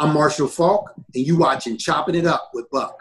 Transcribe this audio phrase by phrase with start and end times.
[0.00, 2.96] I'm Marshall Faulk, and you watching Chopping It Up with Buck.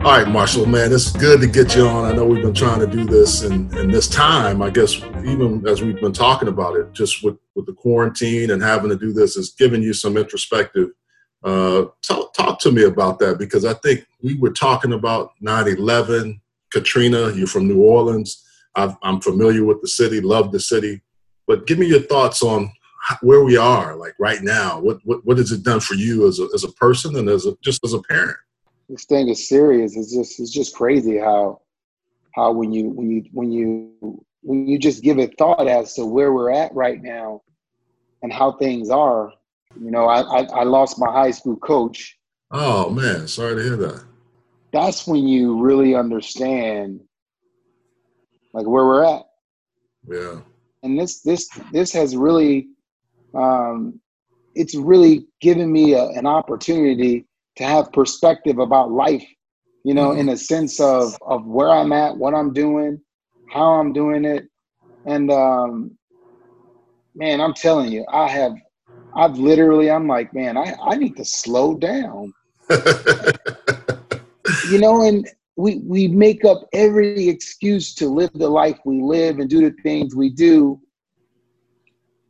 [0.00, 2.04] All right, Marshall, man, it's good to get you on.
[2.04, 4.94] I know we've been trying to do this, and, and this time, I guess,
[5.24, 8.96] even as we've been talking about it, just with, with the quarantine and having to
[8.96, 10.90] do this, is giving you some introspective.
[11.44, 15.68] Uh, talk, talk to me about that because I think we were talking about 9
[15.68, 16.40] 11,
[16.72, 18.44] Katrina, you're from New Orleans.
[18.74, 21.00] i am familiar with the city, love the city.
[21.46, 22.70] But give me your thoughts on
[23.22, 24.80] where we are, like right now.
[24.80, 27.46] What, what, what has it done for you as a, as a person and as
[27.46, 28.36] a, just as a parent?
[28.88, 29.96] this thing is serious.
[29.96, 31.60] It's just it's just crazy how
[32.34, 36.06] how when you when you when you when you just give it thought as to
[36.06, 37.42] where we're at right now
[38.22, 39.32] and how things are.
[39.76, 42.16] You know, I I, I lost my high school coach.
[42.50, 44.04] Oh man, sorry to hear that.
[44.72, 47.00] That's when you really understand
[48.52, 49.22] like where we're at.
[50.06, 50.40] Yeah.
[50.82, 52.68] And this this this has really
[53.34, 54.00] um
[54.54, 59.26] it's really given me a, an opportunity to have perspective about life,
[59.84, 60.20] you know, mm-hmm.
[60.20, 63.00] in a sense of of where I'm at, what I'm doing,
[63.50, 64.48] how I'm doing it.
[65.04, 65.98] And um
[67.14, 68.54] man, I'm telling you, I have
[69.14, 72.32] I've literally I'm like, man, I, I need to slow down.
[74.70, 79.38] you know, and we we make up every excuse to live the life we live
[79.38, 80.80] and do the things we do.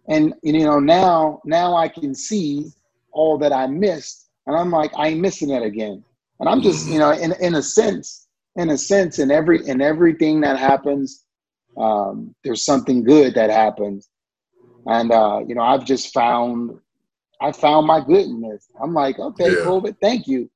[0.08, 2.70] And you know, now now I can see
[3.12, 6.02] all that I missed and I'm like, I ain't missing it again.
[6.40, 9.82] And I'm just, you know, in in a sense, in a sense, in every in
[9.82, 11.26] everything that happens,
[11.76, 14.08] um, there's something good that happens.
[14.89, 16.78] And uh, you know, I've just found
[17.41, 18.69] I found my goodness.
[18.83, 19.64] I'm like, okay, yeah.
[19.64, 20.50] COVID, thank you.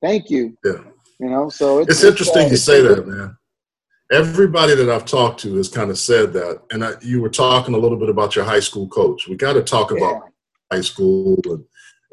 [0.00, 0.56] Thank you.
[0.64, 0.84] Yeah.
[1.18, 3.36] You know, so it's, it's interesting uh, you say that, man.
[4.12, 6.62] Everybody that I've talked to has kind of said that.
[6.70, 9.26] And I, you were talking a little bit about your high school coach.
[9.26, 10.30] We got to talk about
[10.70, 11.64] high school and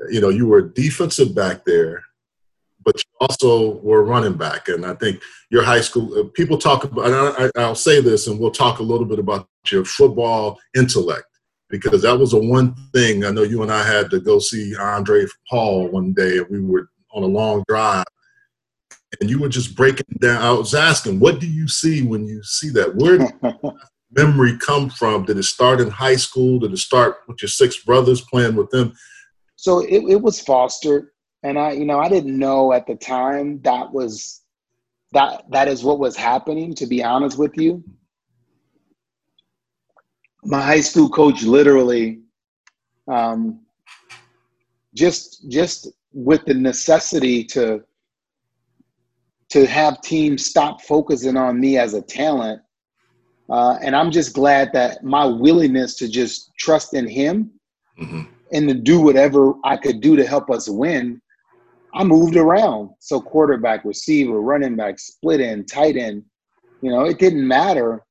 [0.10, 2.04] you know, you were defensive back there,
[2.84, 4.68] but you also were running back.
[4.68, 8.28] And I think your high school, uh, people talk about, and I, will say this,
[8.28, 11.28] and we'll talk a little bit about your football intellect,
[11.78, 13.26] because that was the one thing.
[13.26, 16.90] I know you and I had to go see Andre Paul one day, we were
[17.12, 18.06] on a long drive.
[19.22, 20.42] And you were just breaking down.
[20.42, 22.96] I was asking, what do you see when you see that?
[22.96, 23.32] Where did
[24.12, 25.24] memory come from?
[25.24, 26.60] Did it start in high school?
[26.60, 28.94] Did it start with your six brothers playing with them?
[29.56, 31.10] so it, it was fostered
[31.44, 34.42] and i you know i didn't know at the time that was
[35.12, 37.84] that that is what was happening to be honest with you
[40.46, 42.22] my high school coach literally
[43.08, 43.62] um,
[44.94, 47.84] just just with the necessity to
[49.50, 52.62] to have teams stop focusing on me as a talent
[53.50, 57.52] uh, and i'm just glad that my willingness to just trust in him
[58.00, 61.22] mm-hmm and to do whatever I could do to help us win,
[61.94, 62.90] I moved around.
[63.00, 66.24] So quarterback, receiver, running back, split end, tight end,
[66.82, 68.05] you know, it didn't matter.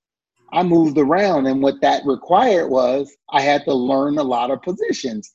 [0.55, 4.63] I moved around, and what that required was I had to learn a lot of
[4.63, 5.35] positions.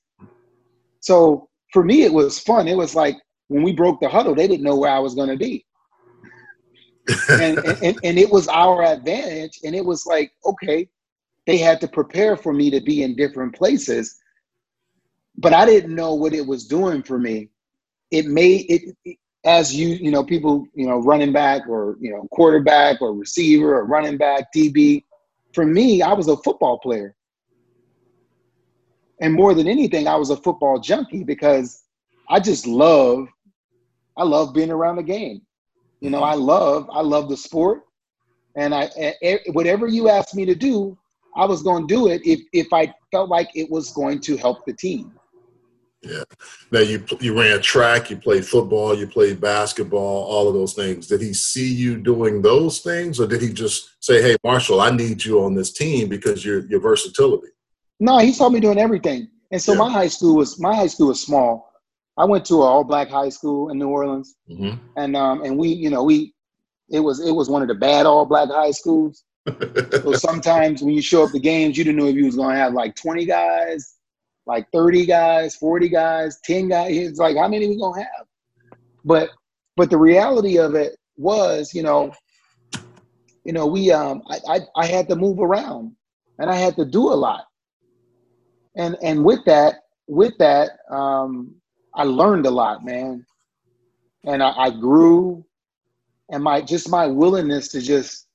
[1.01, 2.67] So for me, it was fun.
[2.67, 5.29] It was like when we broke the huddle, they didn't know where I was going
[5.29, 5.65] to be.
[7.29, 9.59] and, and, and it was our advantage.
[9.63, 10.87] And it was like, okay,
[11.47, 14.19] they had to prepare for me to be in different places
[15.39, 17.49] but I didn't know what it was doing for me.
[18.11, 22.27] It made it as you you know people you know running back or you know
[22.31, 25.05] quarterback or receiver or running back DB.
[25.59, 27.13] For me, I was a football player,
[29.19, 31.83] and more than anything, I was a football junkie because
[32.29, 33.27] I just love
[34.15, 35.41] I love being around the game.
[35.99, 36.31] You know, mm-hmm.
[36.31, 37.81] I love I love the sport,
[38.55, 38.89] and I
[39.47, 40.97] whatever you asked me to do,
[41.35, 44.37] I was going to do it if if I felt like it was going to
[44.37, 45.18] help the team.
[46.01, 46.23] Yeah.
[46.71, 51.07] Now you you ran track, you played football, you played basketball, all of those things.
[51.07, 54.91] Did he see you doing those things, or did he just say, "Hey, Marshall, I
[54.91, 57.47] need you on this team because your your versatility"?
[57.99, 59.27] No, he saw me doing everything.
[59.51, 59.79] And so yeah.
[59.79, 61.73] my high school was my high school was small.
[62.17, 64.77] I went to an all black high school in New Orleans, mm-hmm.
[64.95, 66.33] and um and we you know we
[66.89, 69.25] it was it was one of the bad all black high schools.
[69.91, 72.55] so sometimes when you show up the games, you didn't know if you was going
[72.55, 73.95] to have like twenty guys
[74.49, 76.97] like 30 guys, 40 guys, 10 guys.
[76.97, 78.25] It's like, how many we gonna have?
[79.05, 79.29] But
[79.77, 82.11] but the reality of it was, you know,
[83.45, 85.95] you know, we um I, I, I had to move around
[86.39, 87.45] and I had to do a lot.
[88.75, 89.75] And and with that,
[90.07, 91.53] with that, um,
[91.93, 93.25] I learned a lot, man.
[94.25, 95.45] And I, I grew
[96.29, 98.27] and my just my willingness to just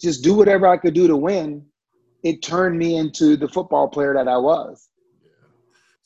[0.00, 1.64] just do whatever I could do to win,
[2.24, 4.88] it turned me into the football player that I was.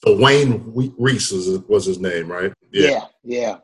[0.05, 0.63] So Wayne
[0.97, 2.53] Reese was, was his name, right?
[2.73, 3.59] Yeah, yeah.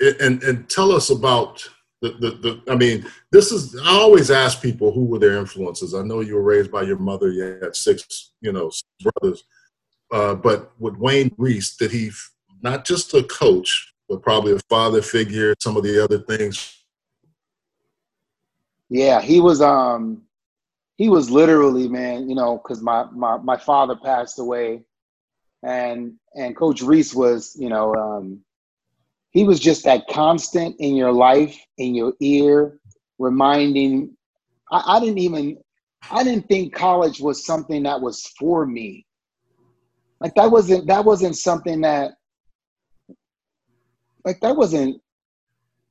[0.00, 0.12] yeah.
[0.20, 1.68] And and tell us about
[2.02, 2.30] the, the,
[2.64, 5.94] the I mean, this is I always ask people who were their influences.
[5.94, 7.30] I know you were raised by your mother.
[7.30, 8.70] You had six, you know,
[9.02, 9.44] brothers.
[10.12, 12.10] Uh, but with Wayne Reese, did he
[12.62, 16.84] not just a coach, but probably a father figure, some of the other things?
[18.88, 20.22] Yeah, he was um
[20.96, 24.84] he was literally, man, you know, because my, my my father passed away
[25.66, 28.40] and and Coach Reese was, you know, um
[29.30, 32.78] he was just that constant in your life, in your ear,
[33.18, 34.16] reminding
[34.70, 35.58] I, I didn't even
[36.10, 39.04] I didn't think college was something that was for me.
[40.20, 42.12] Like that wasn't that wasn't something that
[44.24, 45.00] like that wasn't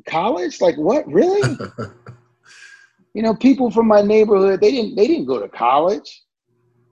[0.07, 0.61] college.
[0.61, 1.41] Like what really?
[3.13, 6.23] you know, people from my neighborhood they didn't they didn't go to college.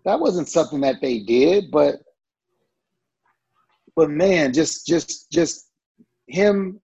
[0.04, 2.02] That wasn't something that they did, but
[3.96, 5.70] but man, just just just
[6.28, 6.80] him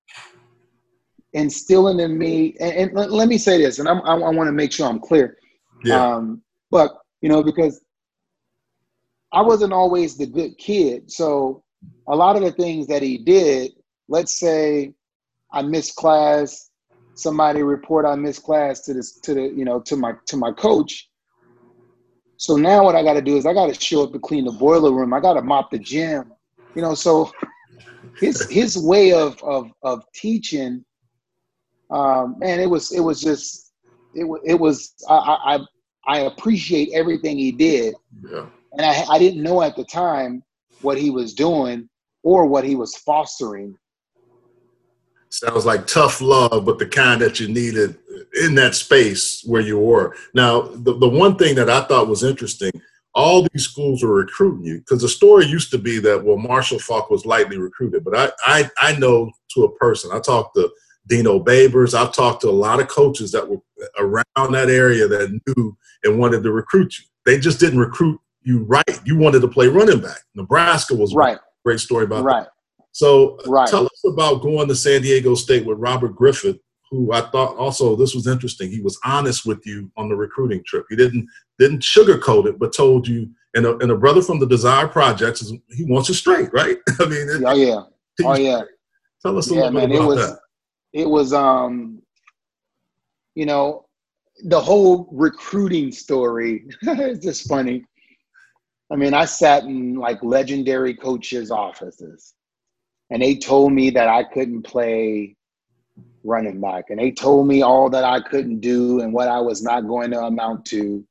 [1.33, 4.51] instilling in me and, and let me say this and I'm, i, I want to
[4.51, 5.37] make sure i'm clear
[5.83, 6.15] yeah.
[6.15, 6.41] um,
[6.71, 6.91] but
[7.21, 7.79] you know because
[9.31, 11.11] I wasn't always the good kid.
[11.11, 11.63] So
[12.07, 13.71] a lot of the things that he did,
[14.07, 14.93] let's say
[15.51, 16.71] I missed class,
[17.13, 20.51] somebody report I missed class to this to the you know to my to my
[20.51, 21.09] coach.
[22.37, 24.45] So now what I got to do is I got to show up to clean
[24.45, 25.13] the boiler room.
[25.13, 26.31] I got to mop the gym.
[26.79, 27.29] You know, so
[28.15, 30.85] his his way of of of teaching,
[31.91, 33.73] um, man, it was it was just
[34.13, 35.59] it was it was I I
[36.07, 37.95] I appreciate everything he did.
[38.23, 40.43] Yeah and I, I didn't know at the time
[40.81, 41.89] what he was doing
[42.23, 43.75] or what he was fostering.
[45.29, 47.97] Sounds like tough love, but the kind that you needed
[48.41, 50.15] in that space where you were.
[50.33, 52.71] Now, the, the one thing that I thought was interesting,
[53.19, 56.79] all these schools were recruiting you because the story used to be that, well, Marshall
[56.79, 58.05] Faulk was lightly recruited.
[58.05, 60.71] But I, I, I know to a person, I talked to
[61.07, 63.59] Dino Babers, I've talked to a lot of coaches that were
[63.99, 67.05] around that area that knew and wanted to recruit you.
[67.25, 69.01] They just didn't recruit you right.
[69.03, 70.19] You wanted to play running back.
[70.35, 71.39] Nebraska was right.
[71.65, 72.43] Great story about right.
[72.43, 72.51] that.
[72.93, 73.67] So uh, right.
[73.67, 76.57] tell us about going to San Diego State with Robert Griffith,
[76.91, 78.71] who I thought also this was interesting.
[78.71, 80.85] He was honest with you on the recruiting trip.
[80.89, 81.27] He didn't
[81.57, 83.29] didn't sugarcoat it, but told you.
[83.55, 86.77] And a, and a brother from the Desire Projects, he wants you straight, right?
[86.99, 87.81] I mean, it, oh yeah,
[88.23, 88.61] oh yeah.
[89.23, 90.39] Tell us a yeah, little man, bit about it was, that.
[90.93, 92.01] It was, um,
[93.33, 93.87] you know,
[94.43, 96.65] the whole recruiting story.
[96.83, 97.83] it's just funny.
[98.91, 102.35] I mean, I sat in like legendary coaches' offices
[103.09, 105.35] and they told me that I couldn't play
[106.23, 106.85] running back.
[106.89, 110.11] And they told me all that I couldn't do and what I was not going
[110.11, 111.05] to amount to.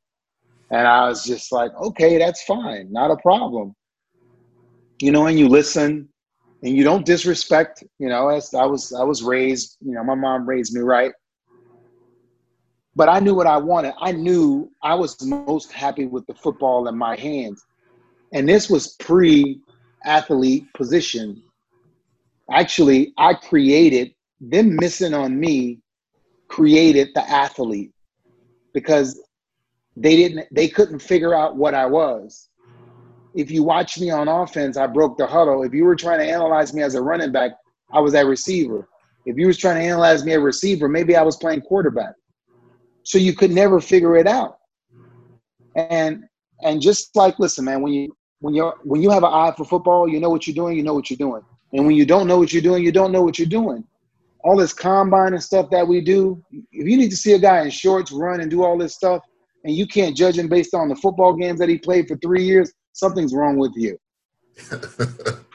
[0.70, 3.74] And I was just like, okay, that's fine, not a problem.
[5.00, 6.08] You know, and you listen
[6.62, 10.14] and you don't disrespect, you know, as I was I was raised, you know, my
[10.14, 11.12] mom raised me right.
[12.96, 13.94] But I knew what I wanted.
[14.00, 17.64] I knew I was most happy with the football in my hands
[18.32, 19.60] and this was pre
[20.04, 21.42] athlete position.
[22.50, 25.80] Actually, I created them missing on me
[26.48, 27.92] created the athlete
[28.72, 29.20] because
[29.96, 32.48] they didn't they couldn't figure out what I was.
[33.34, 35.62] If you watch me on offense, I broke the huddle.
[35.62, 37.52] If you were trying to analyze me as a running back,
[37.92, 38.88] I was a receiver.
[39.26, 42.14] If you was trying to analyze me a receiver, maybe I was playing quarterback.
[43.02, 44.58] So you could never figure it out.
[45.74, 46.24] And
[46.62, 49.64] and just like listen, man, when you when you when you have an eye for
[49.64, 50.76] football, you know what you're doing.
[50.76, 51.42] You know what you're doing.
[51.72, 53.84] And when you don't know what you're doing, you don't know what you're doing.
[54.44, 56.42] All this combine and stuff that we do.
[56.50, 59.22] If you need to see a guy in shorts run and do all this stuff,
[59.64, 62.44] and you can't judge him based on the football games that he played for three
[62.44, 63.98] years, something's wrong with you.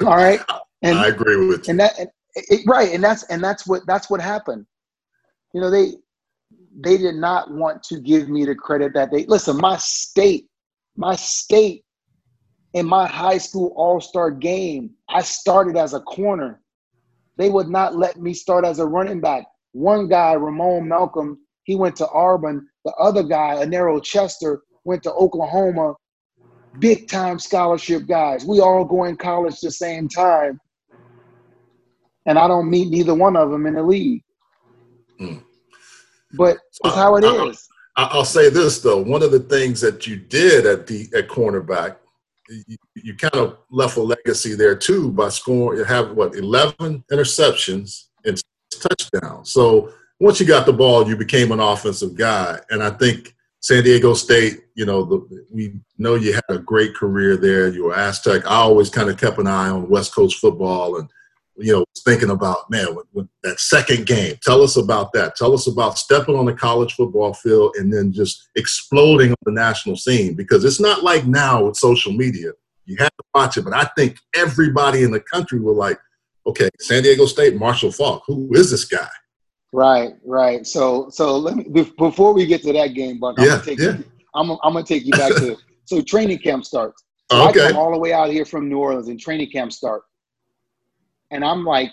[0.06, 0.42] all right.
[0.82, 1.72] And I agree with you.
[1.72, 4.66] And that, and it, right, and that's and that's what that's what happened.
[5.54, 5.94] You know, they
[6.80, 9.58] they did not want to give me the credit that they listen.
[9.58, 10.48] My state,
[10.98, 11.84] my state
[12.74, 16.60] in my high school all star game, I started as a corner.
[17.38, 19.46] They would not let me start as a running back.
[19.72, 22.68] One guy, Ramon Malcolm, he went to Auburn.
[22.86, 25.96] The other guy, Anero Chester, went to Oklahoma.
[26.80, 28.46] Big time scholarship guys.
[28.46, 30.60] We all go in college the same time.
[32.26, 34.24] And I don't meet neither one of them in the league.
[35.20, 35.44] Mm.
[36.34, 37.68] But it's how it is.
[37.96, 39.02] I'll say this though.
[39.02, 41.98] One of the things that you did at the at cornerback
[42.50, 45.80] you, you kind of left a legacy there too by scoring.
[45.80, 49.52] You have what eleven interceptions and touchdowns.
[49.52, 53.84] So once you got the ball, you became an offensive guy, and I think San
[53.84, 54.62] Diego State.
[54.76, 57.70] You know, the, we know you had a great career there.
[57.70, 58.46] You were Aztec.
[58.46, 61.10] I always kind of kept an eye on West Coast football and
[61.56, 65.36] you know, thinking about, man, with, with that second game, tell us about that.
[65.36, 69.52] Tell us about stepping on the college football field and then just exploding on the
[69.52, 72.52] national scene because it's not like now with social media.
[72.86, 76.00] You have to watch it, but I think everybody in the country were like,
[76.46, 79.08] okay, San Diego State, Marshall Faulk, who is this guy?
[79.72, 80.66] Right, right.
[80.68, 81.64] So, so let me
[81.98, 83.36] before we get to that game, Buck.
[83.40, 83.98] I'm yeah, gonna take yeah.
[83.98, 84.04] you,
[84.36, 87.04] I'm, I'm gonna take you back to so training camp starts.
[87.32, 87.66] So Okay.
[87.66, 90.04] I come all the way out here from New Orleans, and training camp start,
[91.34, 91.92] and I'm like,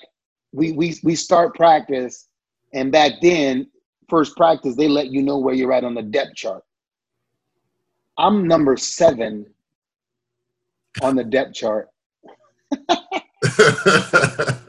[0.52, 2.28] we we we start practice,
[2.74, 3.66] and back then,
[4.08, 6.62] first practice, they let you know where you're at on the depth chart.
[8.18, 9.46] I'm number seven
[11.02, 11.88] on the depth chart.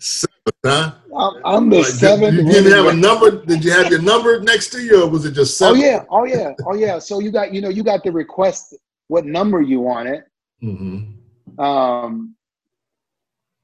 [0.00, 0.30] Seven,
[0.64, 0.92] huh?
[1.16, 2.34] I'm, I'm the Like, did- seventh.
[2.36, 3.44] You didn't have a number.
[3.44, 5.80] Did you have your number next to you, or was it just Oh seven?
[5.80, 6.98] yeah, oh yeah, oh yeah.
[7.00, 8.74] So you got you know you got to request
[9.08, 10.22] what number you wanted.
[10.62, 11.60] Mm-hmm.
[11.60, 12.36] Um,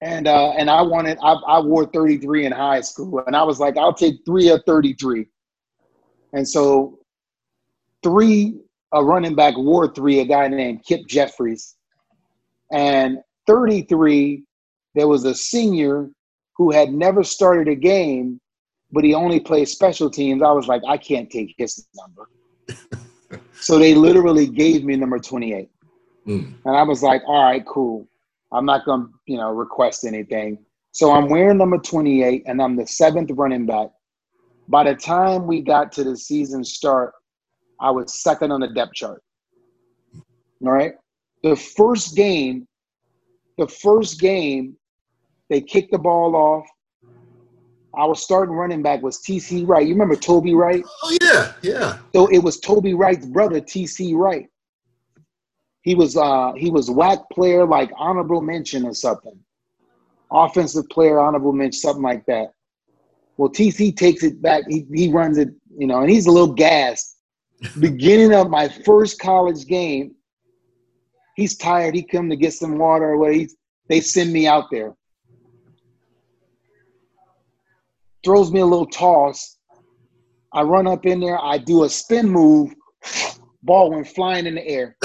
[0.04, 3.58] and uh, and I wanted I, I wore 33 in high school, and I was
[3.58, 5.26] like, I'll take three of 33.
[6.34, 6.98] And so
[8.02, 8.60] three
[8.92, 11.76] a running back wore three, a guy named Kip Jeffries,
[12.70, 14.44] and 33
[14.94, 16.10] there was a senior
[16.56, 18.40] who had never started a game,
[18.92, 20.40] but he only played special teams.
[20.40, 22.28] I was like, I can't take his number.
[23.54, 25.68] so they literally gave me number 28.
[26.28, 26.54] Mm.
[26.64, 28.06] And I was like, all right, cool.
[28.54, 30.58] I'm not going to, you know, request anything.
[30.92, 33.88] So I'm wearing number 28 and I'm the seventh running back.
[34.68, 37.12] By the time we got to the season start,
[37.80, 39.20] I was second on the depth chart.
[40.64, 40.94] All right.
[41.42, 42.66] The first game,
[43.58, 44.76] the first game,
[45.50, 46.66] they kicked the ball off.
[47.96, 49.86] Our starting running back was TC Wright.
[49.86, 50.84] You remember Toby Wright?
[51.02, 51.98] Oh yeah, yeah.
[52.14, 54.48] So it was Toby Wright's brother, TC Wright.
[55.84, 59.38] He was uh he was WAC player like honorable mention or something.
[60.32, 62.54] Offensive player, honorable mention, something like that.
[63.36, 64.64] Well, TC takes it back.
[64.66, 67.18] He, he runs it, you know, and he's a little gassed.
[67.80, 70.14] Beginning of my first college game,
[71.36, 71.94] he's tired.
[71.94, 73.34] He come to get some water or what.
[73.34, 73.54] He's
[73.90, 74.94] they send me out there.
[78.24, 79.58] Throws me a little toss.
[80.54, 81.38] I run up in there.
[81.38, 82.72] I do a spin move.
[83.64, 84.96] Ball went flying in the air.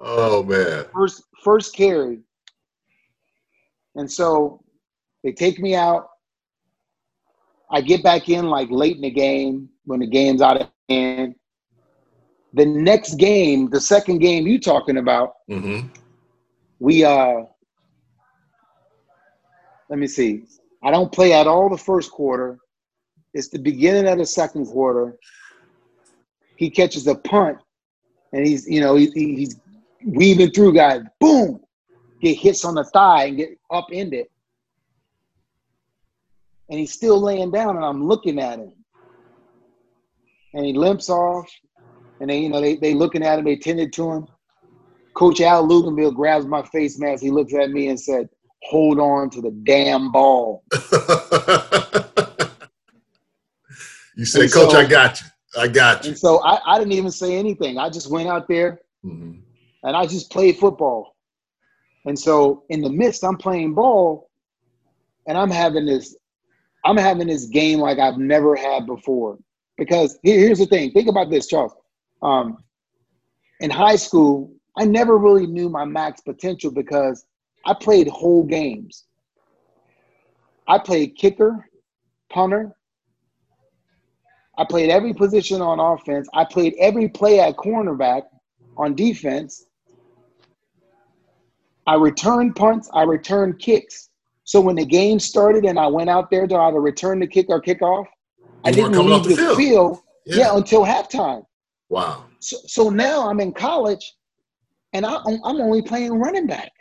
[0.00, 0.84] oh man.
[0.94, 2.20] First first carry.
[3.96, 4.62] And so
[5.24, 6.08] they take me out.
[7.72, 11.34] I get back in like late in the game when the game's out of hand.
[12.52, 15.88] The next game, the second game you talking about, Mm-hmm.
[16.78, 17.42] we uh
[19.88, 20.44] let me see.
[20.84, 22.58] I don't play at all the first quarter.
[23.34, 25.16] It's the beginning of the second quarter.
[26.56, 27.58] He catches a punt
[28.32, 29.60] and he's, you know, he, he- he's
[30.04, 31.02] weaving through guys.
[31.20, 31.60] Boom!
[32.20, 34.26] Get hits on the thigh and get upended.
[36.68, 38.72] And he's still laying down and I'm looking at him.
[40.54, 41.48] And he limps off.
[42.20, 44.26] And they, you know, they they looking at him, they tended to him.
[45.14, 47.22] Coach Al Luginbill grabs my face mask.
[47.22, 48.28] He looks at me and said,
[48.64, 50.64] "Hold on to the damn ball."
[54.16, 55.26] you said, And Coach, so- I got you.
[55.56, 56.10] I got you.
[56.10, 57.78] And so I, I didn't even say anything.
[57.78, 59.40] I just went out there Mhm.
[59.82, 61.16] and I just played football.
[62.04, 64.30] And so in the midst, I'm playing ball,
[65.26, 66.16] and I'm having this,
[66.84, 69.38] I'm having this game like I've never had before.
[69.76, 70.92] Because here- here's the thing.
[70.92, 71.72] Think about this, Charles.
[72.22, 72.62] Um,
[73.60, 77.26] in high school, I never really knew my max potential because
[77.64, 79.04] I played whole games.
[80.68, 81.68] I played kicker,
[82.30, 82.75] punter.
[84.58, 86.28] I played every position on offense.
[86.34, 88.22] I played every play at cornerback
[88.76, 89.66] on defense.
[91.86, 94.10] I returned punts, I returned kicks.
[94.44, 97.46] So when the game started and I went out there to either return the kick
[97.48, 98.06] or kick off,
[98.64, 99.56] I didn't leave the, the field.
[99.56, 100.36] field, Yeah.
[100.36, 100.56] yeah.
[100.56, 101.44] until halftime.
[101.88, 102.24] Wow.
[102.40, 104.14] So, so now I'm in college
[104.92, 106.72] and I, I'm only playing running back.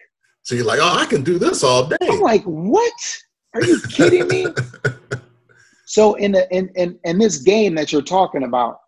[0.43, 1.97] So you're like, oh, I can do this all day.
[2.03, 2.93] I'm like, what?
[3.53, 4.47] Are you kidding me?
[5.95, 8.79] so in the in, in in this game that you're talking about,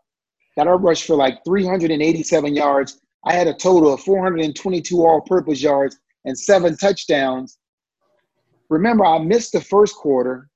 [0.57, 2.99] that I rushed for like 387 yards.
[3.25, 7.59] I had a total of 422 all-purpose yards and seven touchdowns.
[8.69, 10.49] Remember, I missed the first quarter,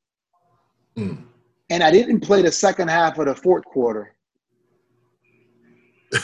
[0.98, 1.24] Mm.
[1.70, 4.14] and I didn't play the second half of the fourth quarter.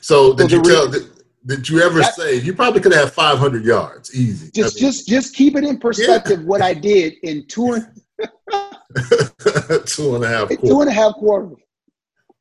[0.00, 0.90] so did so you tell?
[0.90, 1.10] Did,
[1.44, 4.50] did you ever that, say you probably could have 500 yards easy?
[4.50, 6.40] Just, I mean, just, just keep it in perspective.
[6.40, 6.46] Yeah.
[6.46, 7.86] What I did in two and
[9.86, 10.68] two and a half, quarters.
[10.68, 11.58] two and a half quarters.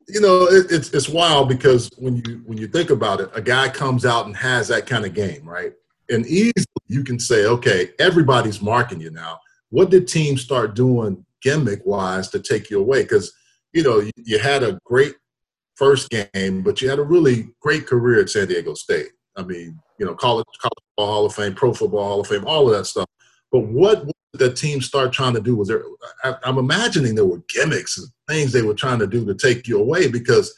[0.08, 3.42] You know, it, it's it's wild because when you when you think about it, a
[3.42, 5.74] guy comes out and has that kind of game, right?
[6.10, 9.40] And easily you can say, okay, everybody's marking you now.
[9.70, 13.04] What did teams start doing gimmick wise to take you away?
[13.04, 13.34] Because
[13.74, 15.16] you know you, you had a great
[15.76, 19.10] first game, but you had a really great career at San Diego State.
[19.36, 22.46] I mean, you know, college, college football Hall of Fame, Pro Football Hall of Fame,
[22.46, 23.08] all of that stuff.
[23.56, 25.86] But what the team start trying to do was there
[26.26, 29.34] I, am I'm imagining there were gimmicks and things they were trying to do to
[29.34, 30.54] take you away because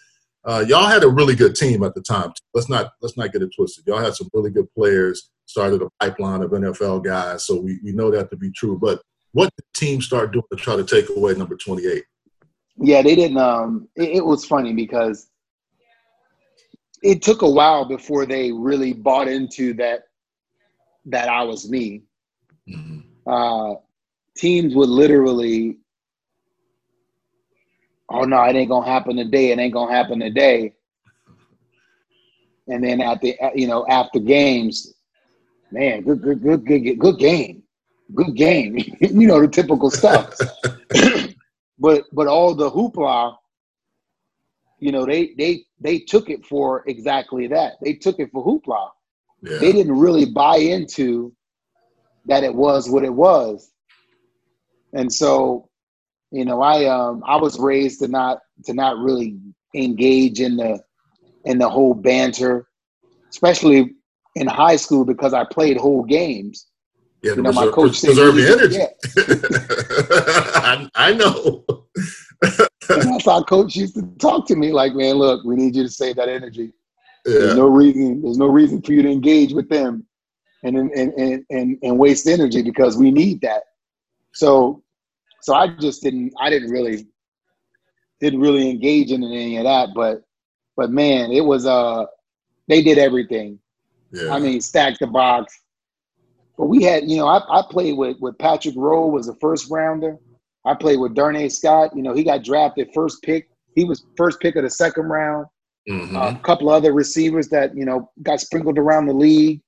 [0.46, 2.34] uh, y'all had a really good team at the time.
[2.56, 3.86] Let's not let's not get it twisted.
[3.86, 5.30] Y'all had some really good players.
[5.46, 8.80] Started a pipeline of NFL guys, so we, we know that to be true.
[8.80, 9.00] But
[9.34, 12.04] what did the team start doing to try to take away number 28?
[12.78, 13.38] Yeah, they didn't.
[13.38, 15.30] Um, it, it was funny because
[17.04, 20.06] it took a while before they really bought into that
[21.06, 22.02] that I was me.
[22.68, 22.98] Mm-hmm
[23.28, 23.76] uh,
[24.36, 25.78] teams would literally,
[28.10, 29.52] oh no, it ain't gonna happen today.
[29.52, 30.74] It ain't gonna happen today.
[32.70, 34.94] And then at the you know after games,
[35.72, 37.64] man, good good good good good game,
[38.14, 38.78] good game.
[39.00, 40.34] you know the typical stuff.
[41.80, 43.36] but but all the hoopla,
[44.80, 47.74] you know they they they took it for exactly that.
[47.82, 48.90] They took it for hoopla.
[49.42, 49.58] Yeah.
[49.60, 51.34] They didn't really buy into
[52.28, 53.72] that it was what it was.
[54.94, 55.70] And so,
[56.32, 59.38] you know, I um I was raised to not to not really
[59.74, 60.80] engage in the
[61.46, 62.68] in the whole banter,
[63.30, 63.96] especially
[64.36, 66.68] in high school because I played whole games.
[67.24, 68.78] Yeah, you know, my coach preserve said, the energy.
[68.78, 68.90] Yeah.
[70.96, 71.66] I, I know.
[72.90, 75.84] and that's how coach used to talk to me like, man, look, we need you
[75.84, 76.74] to save that energy.
[77.26, 77.40] Yeah.
[77.40, 78.22] There's no reason.
[78.22, 80.06] There's no reason for you to engage with them
[80.64, 83.64] and and and and, and waste energy because we need that.
[84.34, 84.84] So
[85.42, 87.08] so I just didn't I didn't really
[88.20, 90.24] didn't really engage in any of that, but
[90.76, 92.06] but man, it was uh
[92.68, 93.60] they did everything.
[94.12, 94.34] Yeah.
[94.34, 95.62] I mean, stack the box.
[96.58, 99.70] But we had, you know, I, I played with with Patrick Rowe was a first
[99.70, 100.18] rounder.
[100.66, 101.96] I played with Darnay Scott.
[101.96, 103.50] You know, he got drafted first pick.
[103.76, 105.46] He was first pick of the second round.
[105.88, 106.18] Mm-hmm.
[106.18, 109.62] Uh, a couple other receivers that you know got sprinkled around the league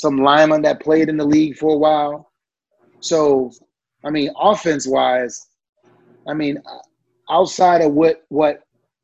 [0.00, 2.30] some linemen that played in the league for a while.
[3.00, 3.52] So,
[4.04, 5.46] I mean, offense wise,
[6.26, 6.62] I mean,
[7.30, 8.62] outside of what what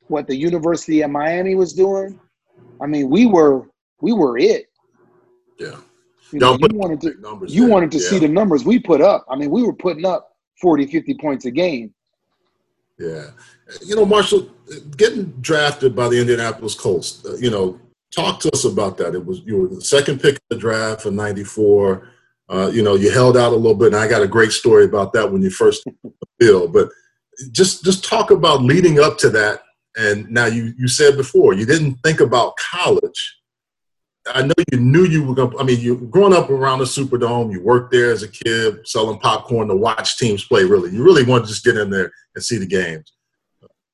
[0.09, 2.19] what the University of Miami was doing,
[2.81, 3.69] I mean, we were
[4.01, 4.67] we were it.
[5.59, 5.77] Yeah.
[6.33, 7.15] You, know, you wanted to
[7.47, 7.71] you there.
[7.71, 8.09] wanted to yeah.
[8.09, 9.25] see the numbers we put up.
[9.31, 11.95] I mean, we were putting up 40, 50 points a game.
[12.99, 13.31] Yeah.
[13.85, 14.51] You know, Marshall,
[14.97, 17.81] getting drafted by the Indianapolis Colts, uh, you know,
[18.17, 19.15] talk to us about that.
[19.15, 22.09] It was you were the second pick of the draft in '94.
[22.49, 24.85] Uh, you know, you held out a little bit, and I got a great story
[24.85, 25.85] about that when you first
[26.39, 26.69] bill.
[26.69, 26.89] But
[27.53, 29.61] just just talk about leading up to that.
[29.97, 33.35] And now you you said before you didn't think about college.
[34.35, 35.53] I know you knew you were going.
[35.53, 38.87] to I mean, you growing up around the Superdome, you worked there as a kid
[38.87, 40.65] selling popcorn to watch teams play.
[40.65, 43.13] Really, you really wanted to just get in there and see the games.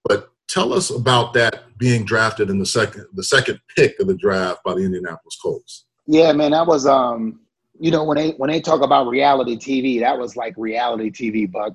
[0.05, 4.15] But tell us about that being drafted in the second the second pick of the
[4.15, 5.87] draft by the Indianapolis Colts.
[6.07, 7.41] Yeah, man, that was um,
[7.81, 11.51] you know, when they when they talk about reality TV, that was like reality TV,
[11.51, 11.75] but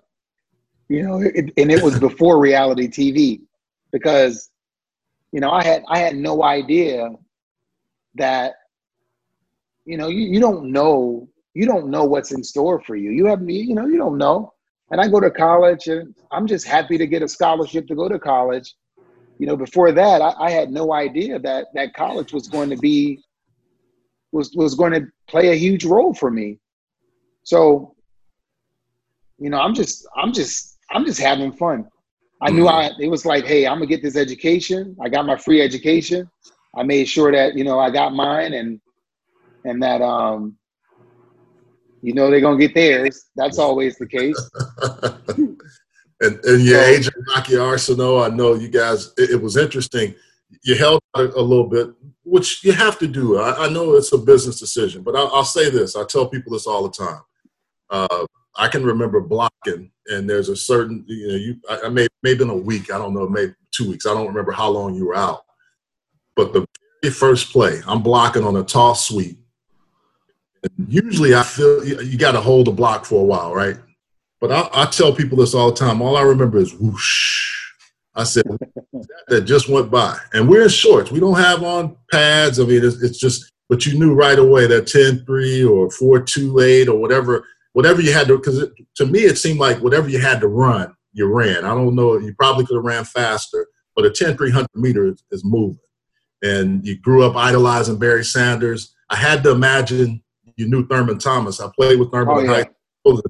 [0.88, 3.42] you know, it, and it was before reality TV
[3.92, 4.50] because
[5.34, 7.10] you know I had I had no idea
[8.16, 8.54] that
[9.84, 13.12] you know you, you don't know you don't know what's in store for you.
[13.12, 14.54] You have you know you don't know.
[14.90, 18.08] And I go to college and I'm just happy to get a scholarship to go
[18.08, 18.74] to college
[19.40, 22.78] you know, before that, I, I, had no idea that that college was going to
[22.78, 23.20] be
[24.32, 26.60] was was going to play a huge role for me.
[27.44, 27.96] So,
[29.38, 31.88] you know, I'm just I'm just I'm just having fun.
[32.42, 34.96] I knew I it was like, hey, I'm gonna get this education.
[35.02, 36.30] I got my free education.
[36.76, 38.80] I made sure that you know I got mine and
[39.66, 40.56] and that um
[42.02, 43.26] you know they're gonna get theirs.
[43.36, 44.50] That's always the case.
[46.22, 49.14] and, and your so, agent Rocky Arceneaux, I know you guys.
[49.18, 50.16] It, it was interesting.
[50.64, 51.90] You held a, a, little bit,
[52.24, 53.38] which you have to do.
[53.38, 56.54] I, I know it's a business decision, but I'll, I'll, say this: I tell people
[56.54, 57.22] this all the time.
[57.90, 58.26] Uh,
[58.56, 62.44] I can remember blocking, and there's a certain you know you I, I may maybe
[62.44, 64.06] in a week, I don't know, maybe two weeks.
[64.06, 65.46] I don't remember how long you were out,
[66.36, 66.66] but the
[67.04, 69.38] very first play, I'm blocking on a toss sweep.
[70.64, 73.78] And usually, I feel you, you got to hold the block for a while, right?
[74.40, 76.02] But I, I, tell people this all the time.
[76.02, 77.56] All I remember is whoosh.
[78.16, 78.46] I said,
[79.28, 81.12] that just went by, and we're in shorts.
[81.12, 82.60] We don't have on pads.
[82.60, 86.96] I mean, it's, it's just, but you knew right away that 10-3 or 4-2-8 or
[86.96, 88.38] whatever, whatever you had to.
[88.38, 91.64] Because to me, it seemed like whatever you had to run, you ran.
[91.64, 92.18] I don't know.
[92.18, 95.80] You probably could have ran faster, but a 10 300 meter is, is moving.
[96.44, 98.96] And you grew up idolizing Barry Sanders.
[99.10, 100.24] I had to imagine
[100.56, 101.60] you knew Thurman Thomas.
[101.60, 102.54] I played with Thurman Oh, in yeah.
[102.56, 102.70] high
[103.06, 103.22] school.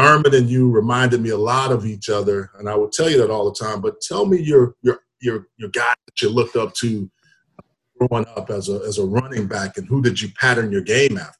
[0.00, 3.18] Thurman and you reminded me a lot of each other, and I would tell you
[3.18, 3.80] that all the time.
[3.80, 7.10] But tell me your your your your guy that you looked up to
[7.98, 11.18] growing up as a as a running back, and who did you pattern your game
[11.18, 11.36] after?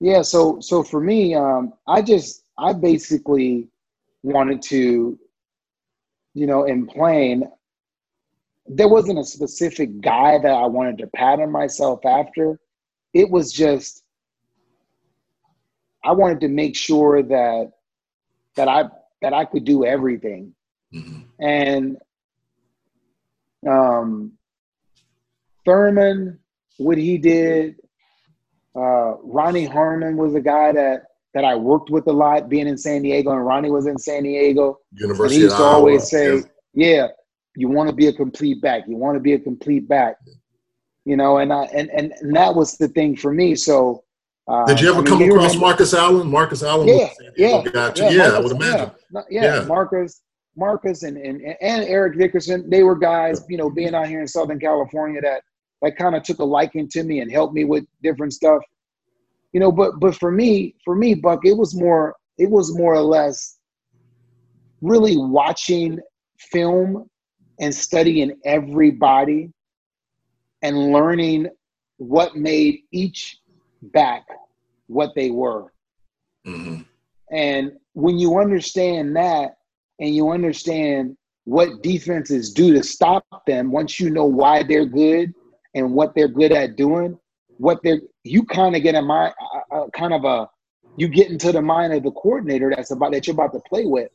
[0.00, 3.68] Yeah, so so for me, um, I just I basically
[4.22, 5.18] wanted to,
[6.34, 7.44] you know, in playing,
[8.66, 12.58] there wasn't a specific guy that I wanted to pattern myself after.
[13.14, 14.02] It was just
[16.06, 17.72] I wanted to make sure that
[18.54, 18.84] that I
[19.22, 20.54] that I could do everything.
[20.94, 21.20] Mm-hmm.
[21.40, 21.96] And
[23.68, 24.32] um
[25.64, 26.38] Thurman,
[26.78, 27.74] what he did,
[28.76, 31.02] uh, Ronnie Harmon was a guy that
[31.34, 34.22] that I worked with a lot, being in San Diego, and Ronnie was in San
[34.22, 34.78] Diego.
[34.92, 35.74] And University he used to Iowa.
[35.74, 36.42] always say, Yeah.
[36.72, 37.06] "Yeah,
[37.56, 38.84] you want to be a complete back.
[38.88, 40.16] You want to be a complete back."
[41.04, 43.54] You know, and I and and, and that was the thing for me.
[43.54, 44.04] So,
[44.48, 46.30] uh, Did you ever I mean, come you across remember- Marcus Allen?
[46.30, 48.90] Marcus Allen, Yeah, was a San yeah, yeah, yeah, I Marcus- would imagine.
[49.12, 49.64] Yeah, yeah, Yeah.
[49.66, 50.22] Marcus,
[50.56, 52.68] Marcus, and, and and Eric Dickerson.
[52.70, 55.42] They were guys, you know, being out here in Southern California that
[55.82, 58.62] that kind of took a liking to me and helped me with different stuff.
[59.52, 62.94] You know, but but for me, for me, Buck, it was more, it was more
[62.94, 63.58] or less
[64.82, 65.98] really watching
[66.38, 67.08] film
[67.60, 69.50] and studying everybody
[70.62, 71.48] and learning
[71.98, 73.38] what made each
[73.92, 74.24] back
[74.88, 75.72] what they were.
[76.44, 76.78] hmm
[77.30, 79.56] And when you understand that
[80.00, 85.32] and you understand what defenses do to stop them, once you know why they're good
[85.74, 87.18] and what they're good at doing,
[87.58, 89.32] what they're you kind of get a mind,
[89.72, 90.48] a, a kind of a
[90.96, 93.86] you get into the mind of the coordinator that's about that you're about to play
[93.86, 94.10] with.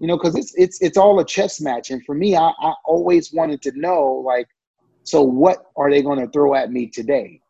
[0.00, 1.90] You know, because it's it's it's all a chess match.
[1.90, 4.46] And for me, I, I always wanted to know like,
[5.04, 7.40] so what are they going to throw at me today?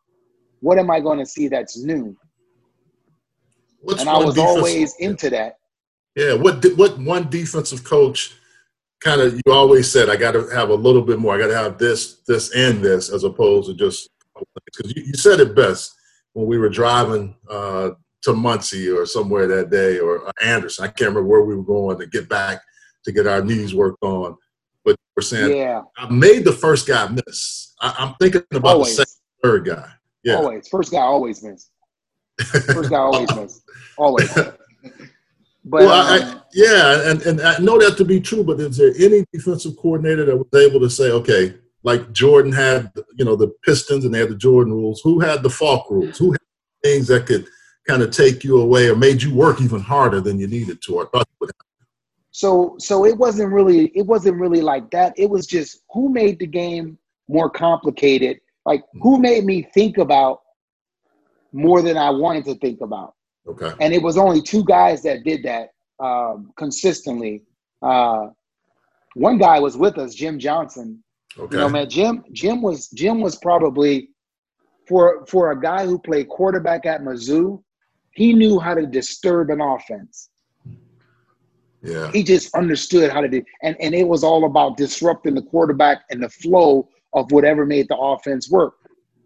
[0.61, 2.15] What am I going to see that's new?
[3.81, 5.57] What's And I was always into that.
[6.15, 8.33] Yeah, what what one defensive coach
[8.99, 11.35] kind of you always said I got to have a little bit more.
[11.35, 14.09] I got to have this, this, and this, as opposed to just
[14.65, 15.95] because you, you said it best
[16.33, 17.91] when we were driving uh,
[18.23, 20.85] to Muncie or somewhere that day or Anderson.
[20.85, 22.61] I can't remember where we were going to get back
[23.05, 24.35] to get our knees worked on,
[24.83, 27.73] but we're saying Yeah, I made the first guy miss.
[27.79, 29.89] I, I'm thinking about always, the second, third guy.
[30.27, 30.67] Yeah, always.
[30.67, 31.69] First guy always wins.
[32.39, 33.63] First guy always wins.
[33.97, 34.31] Always.
[34.35, 38.43] But well, I, um, I, yeah, and, and I know that to be true.
[38.43, 42.91] But is there any defensive coordinator that was able to say, okay, like Jordan had,
[43.15, 45.01] you know, the Pistons and they had the Jordan rules.
[45.01, 46.17] Who had the Faulk rules?
[46.19, 46.41] Who had
[46.83, 47.47] things that could
[47.87, 50.95] kind of take you away or made you work even harder than you needed to
[50.95, 51.51] or thought would?
[52.31, 55.11] so so it wasn't really it wasn't really like that.
[55.17, 58.39] It was just who made the game more complicated.
[58.67, 60.41] Like who made me think about
[61.53, 63.13] more than I wanted to think about.
[63.47, 63.71] Okay.
[63.79, 65.69] and it was only two guys that did that
[66.03, 67.43] um, consistently.
[67.81, 68.27] Uh,
[69.15, 71.01] one guy was with us, Jim Johnson.
[71.39, 71.55] Okay.
[71.55, 74.09] You know, man, Jim Jim was Jim was probably
[74.85, 77.63] for for a guy who played quarterback at Mizzou,
[78.11, 80.29] he knew how to disturb an offense.
[81.81, 82.11] yeah.
[82.11, 86.03] He just understood how to do, and and it was all about disrupting the quarterback
[86.09, 88.73] and the flow of whatever made the offense work.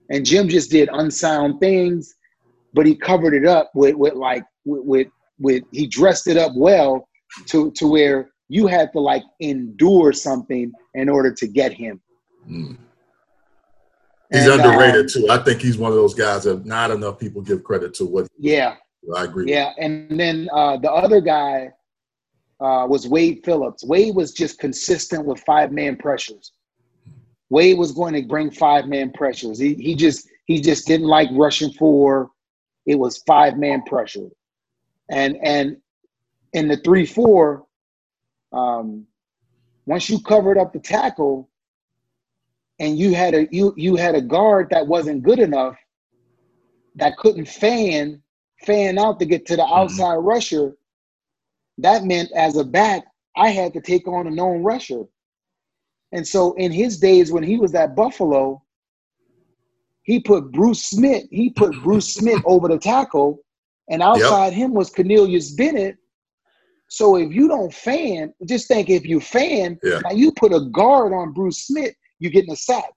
[0.09, 2.13] And Jim just did unsound things,
[2.73, 5.07] but he covered it up with with like with with,
[5.39, 7.07] with he dressed it up well
[7.47, 12.01] to to where you had to like endure something in order to get him.
[12.49, 12.77] Mm.
[14.31, 15.27] He's And, underrated um, too.
[15.29, 18.27] I think he's one of those guys that not enough people give credit to what
[18.37, 18.75] Yeah,
[19.15, 19.49] I agree.
[19.49, 19.71] yeah.
[19.77, 21.69] And then uh, the other guy
[22.61, 23.83] uh, was Wade Phillips.
[23.85, 26.51] Wade was just consistent with five man pressures.
[27.51, 29.59] Wade was going to bring five man pressures.
[29.59, 32.31] He he just he just didn't like rushing four.
[32.85, 34.29] It was five man pressure,
[35.09, 35.75] and and
[36.53, 37.65] in the three four,
[38.53, 39.05] um,
[39.85, 41.49] once you covered up the tackle,
[42.79, 45.75] and you had a you you had a guard that wasn't good enough,
[46.95, 48.23] that couldn't fan
[48.63, 50.77] fan out to get to the outside rusher,
[51.79, 53.03] that meant as a back,
[53.35, 55.03] I had to take on a known rusher.
[56.11, 58.61] And so in his days when he was at Buffalo,
[60.03, 63.39] he put Bruce Smith, he put Bruce Smith over the tackle,
[63.89, 65.97] and outside him was Cornelius Bennett.
[66.89, 69.99] So if you don't fan, just think if you fan, Yeah.
[70.03, 72.91] now you put a guard on Bruce Smith, you're getting a sack.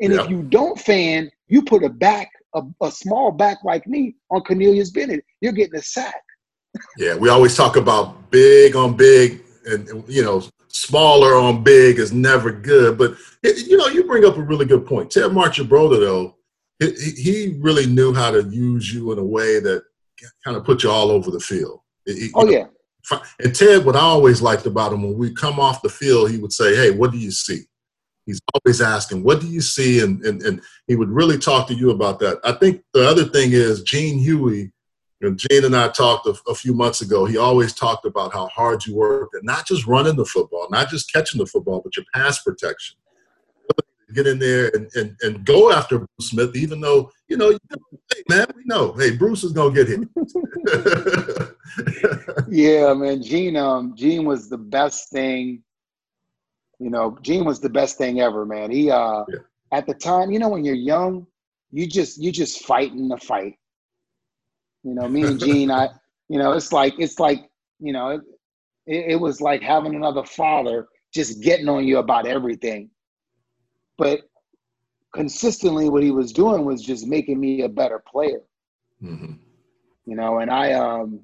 [0.00, 0.24] And Yeah.
[0.24, 4.42] if you don't fan, you put a back, a, a small back like me on
[4.42, 6.22] Cornelius Bennett, you're getting a sack.
[6.98, 10.42] Yeah, we always talk about big on big, and, you know,
[10.74, 12.98] smaller on big is never good.
[12.98, 15.10] But it- you know, you bring up a really good point.
[15.10, 16.36] Ted Marchibroda, though,
[16.80, 19.84] he, really knew how to use you in a way that
[20.44, 21.80] kind of put you all over the field.
[22.04, 22.66] He- Oh yeah,
[23.04, 26.30] fi- And Ted, what I always liked about him, when we come off the field,
[26.30, 27.60] he would say, "Hey, what do you see?"
[28.26, 31.74] He's always asking, "What do you see?" And and and he would really talk to
[31.74, 32.40] you about that.
[32.44, 34.72] I think the other thing is Gene Huey.
[35.20, 37.24] And Gene and I talked a, a few months ago.
[37.24, 40.88] He always talked about how hard you worked, and not just running the football, not
[40.88, 42.96] just catching the football, but your pass protection.
[44.12, 48.22] Get in there and, and, and go after Bruce Smith, even though you know, hey
[48.28, 50.10] man, we know, hey, Bruce is gonna get him.
[52.48, 53.22] yeah, man.
[53.22, 55.62] Gene, um, Gene was the best thing.
[56.78, 58.70] You know, Gene was the best thing ever, man.
[58.70, 59.38] He, uh, Yeah.
[59.72, 61.26] at the time, you know, when you're young,
[61.70, 63.56] you just you just fighting the fight.
[64.84, 65.88] You know, me and Gene, I,
[66.28, 68.22] you know, it's like it's like you know, it,
[68.86, 72.90] it, was like having another father just getting on you about everything.
[73.98, 74.20] But
[75.14, 78.40] consistently, what he was doing was just making me a better player
[79.02, 79.38] Mhm.
[80.06, 81.20] you know and i um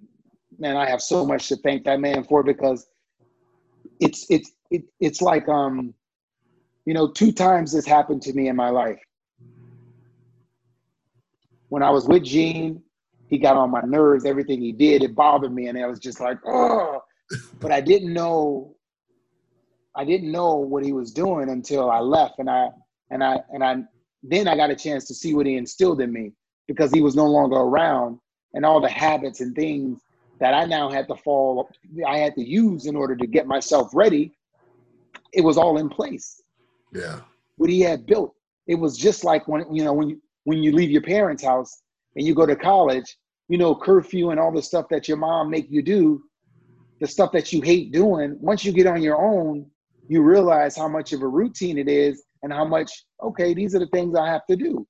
[0.59, 2.89] man i have so much to thank that man for because
[4.01, 5.95] it's it's it, it's like um
[6.87, 9.01] you know two times this happened to me in my life
[11.69, 12.83] when i was with gene
[13.31, 16.21] he got on my nerves everything he did it bothered me and i was just
[16.21, 17.01] like oh
[17.61, 18.75] but i didn't know
[19.97, 22.69] i didn't know what he was doing until i left and i
[23.11, 23.77] and i and i
[24.23, 26.33] then i got a chance to see what he instilled in me
[26.67, 28.19] because he was no longer around
[28.55, 30.01] and all the habits and things
[30.41, 31.71] that I now had to fall,
[32.07, 34.33] I had to use in order to get myself ready.
[35.33, 36.43] It was all in place.
[36.93, 37.21] Yeah.
[37.57, 38.35] What he had built.
[38.67, 41.83] It was just like when you know when you when you leave your parents' house
[42.17, 43.17] and you go to college,
[43.49, 46.23] you know, curfew and all the stuff that your mom make you do,
[47.01, 48.37] the stuff that you hate doing.
[48.41, 49.67] Once you get on your own,
[50.09, 52.91] you realize how much of a routine it is and how much
[53.23, 54.87] okay, these are the things I have to do.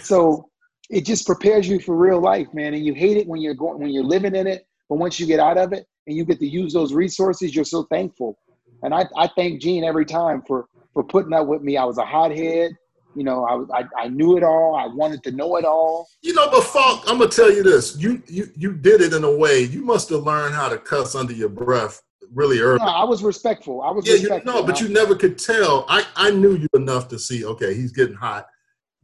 [0.00, 0.48] So
[0.90, 2.74] it just prepares you for real life, man.
[2.74, 5.26] And you hate it when you're going when you're living in it, but once you
[5.26, 8.38] get out of it and you get to use those resources, you're so thankful.
[8.82, 11.76] And I, I thank Gene every time for for putting up with me.
[11.76, 12.72] I was a hothead,
[13.14, 13.44] you know.
[13.44, 14.76] I was I, I knew it all.
[14.76, 16.08] I wanted to know it all.
[16.22, 17.96] You know, but Faulk, I'm gonna tell you this.
[17.96, 19.62] You you you did it in a way.
[19.62, 22.00] You must have learned how to cuss under your breath
[22.32, 22.78] really early.
[22.78, 23.82] No, I was respectful.
[23.82, 24.52] I was yeah, you respectful.
[24.52, 25.84] know, but you never could tell.
[25.88, 27.44] I I knew you enough to see.
[27.44, 28.46] Okay, he's getting hot,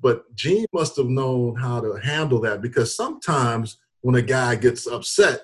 [0.00, 4.86] but Gene must have known how to handle that because sometimes when a guy gets
[4.86, 5.40] upset,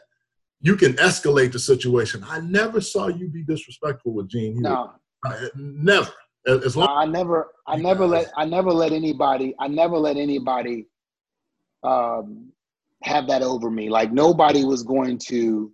[0.60, 2.22] you can escalate the situation.
[2.28, 4.60] I never saw you be disrespectful with Gene.
[4.60, 4.92] No,
[5.24, 6.10] I- never.
[6.46, 10.86] As long I never, I never let, I never let anybody, I never let anybody
[11.82, 12.50] um,
[13.02, 13.90] have that over me.
[13.90, 15.70] Like nobody was going to,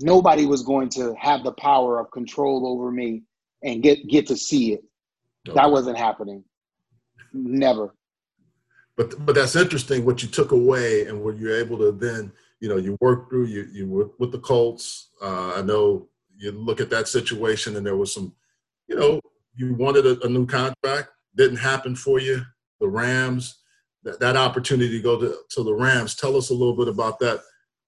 [0.00, 3.24] nobody was going to have the power of control over me
[3.62, 4.84] and get get to see it.
[5.54, 6.44] That wasn't happening.
[7.32, 7.94] Never.
[8.96, 12.68] But but that's interesting what you took away and what you're able to then you
[12.68, 15.10] know you work through you you were with the Colts.
[15.22, 18.32] Uh, I know you look at that situation and there was some
[18.88, 19.20] you know
[19.54, 22.42] you wanted a, a new contract didn't happen for you.
[22.80, 23.60] The Rams
[24.04, 26.14] that, that opportunity to go to, to the Rams.
[26.14, 27.40] Tell us a little bit about that.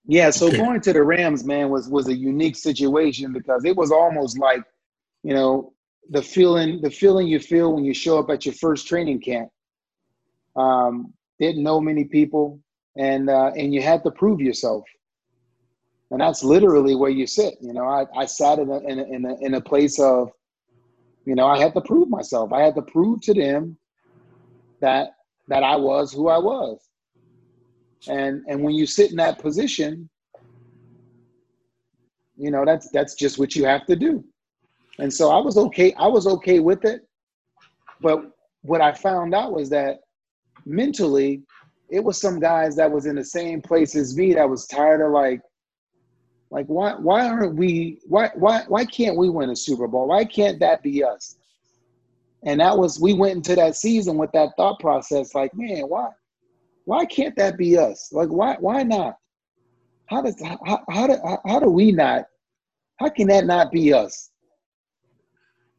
[0.06, 0.56] Yeah, so Okay.
[0.56, 4.62] going to the Rams, man, was was a unique situation because it was almost like,
[5.22, 5.72] you know,
[6.08, 9.50] the feeling the feeling you feel when you show up at your first training camp.
[10.56, 12.60] Um, didn't know many people,
[12.96, 14.84] and uh, and you had to prove yourself,
[16.10, 17.54] and that's literally where you sit.
[17.60, 20.30] You know, I, I sat in a, in a in a in a place of,
[21.24, 22.52] you know, I had to prove myself.
[22.52, 23.76] I had to prove to them
[24.80, 25.10] that
[25.48, 26.78] that I was who I was.
[28.08, 30.08] And and when you sit in that position
[32.40, 34.24] you know that's that's just what you have to do.
[34.98, 37.02] And so i was okay i was okay with it.
[38.00, 38.22] But
[38.62, 39.98] what i found out was that
[40.64, 41.42] mentally
[41.90, 45.04] it was some guys that was in the same place as me that was tired
[45.04, 45.40] of like
[46.50, 50.24] like why why aren't we why why why can't we win a super bowl why
[50.24, 51.36] can't that be us
[52.44, 56.08] and that was we went into that season with that thought process like man why
[56.90, 58.08] why can't that be us?
[58.12, 59.16] Like, why why not?
[60.06, 62.24] How does how, how do how do we not?
[62.98, 64.30] How can that not be us?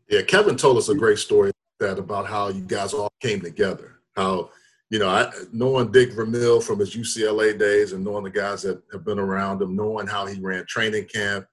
[0.10, 4.00] Yeah, Kevin told us a great story that about how you guys all came together.
[4.16, 4.52] How
[4.92, 8.84] you know, I, knowing Dick Vermeil from his UCLA days and knowing the guys that
[8.92, 11.46] have been around him, knowing how he ran training camp,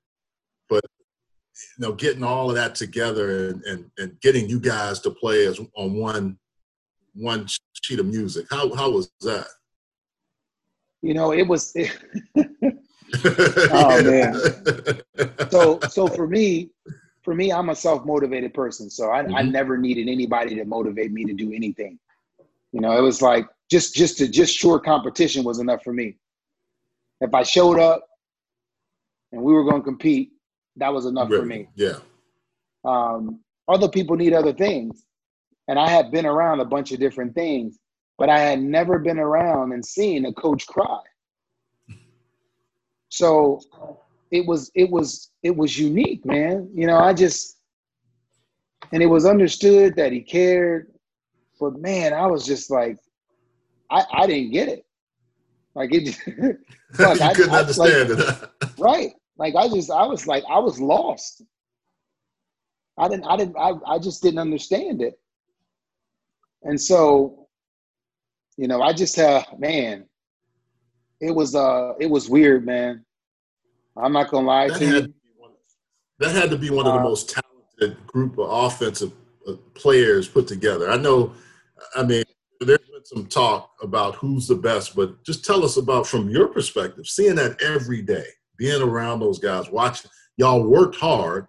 [0.68, 0.84] but
[1.54, 5.46] you know, getting all of that together and, and, and getting you guys to play
[5.46, 6.36] as on one
[7.14, 7.46] one
[7.84, 8.46] sheet of music.
[8.50, 9.46] How how was that?
[11.00, 11.72] You know, it was.
[11.76, 11.96] It,
[13.72, 14.34] oh man.
[15.50, 16.70] So so for me,
[17.22, 18.90] for me, I'm a self motivated person.
[18.90, 19.34] So I, mm-hmm.
[19.34, 21.98] I never needed anybody to motivate me to do anything.
[22.72, 26.16] You know, it was like just just to just short competition was enough for me.
[27.20, 28.04] If I showed up
[29.32, 30.32] and we were going to compete,
[30.76, 31.40] that was enough really?
[31.40, 31.68] for me.
[31.74, 31.98] Yeah.
[32.84, 35.04] Um, other people need other things,
[35.66, 37.78] and I had been around a bunch of different things,
[38.16, 41.00] but I had never been around and seen a coach cry.
[43.10, 43.60] So
[44.30, 46.70] it was it was it was unique, man.
[46.74, 47.58] You know, I just
[48.92, 50.92] and it was understood that he cared
[51.58, 52.98] but man, I was just like,
[53.90, 54.84] I, I didn't get it.
[55.74, 56.14] Like it,
[56.92, 58.50] fuck, you couldn't I, understand like, it.
[58.78, 59.10] right?
[59.36, 61.42] Like I just, I was like, I was lost.
[62.98, 65.18] I didn't, I didn't, I, I just didn't understand it.
[66.62, 67.46] And so,
[68.56, 70.06] you know, I just, uh, man,
[71.20, 73.04] it was, uh, it was weird, man.
[73.96, 75.14] I'm not gonna lie that to you.
[76.18, 79.12] That had to be one of the uh, most talented group of offensive
[79.46, 80.90] uh, players put together.
[80.90, 81.32] I know
[81.96, 82.24] I mean,
[82.60, 86.48] there's been some talk about who's the best, but just tell us about from your
[86.48, 91.46] perspective, seeing that every day, being around those guys, watching y'all worked hard,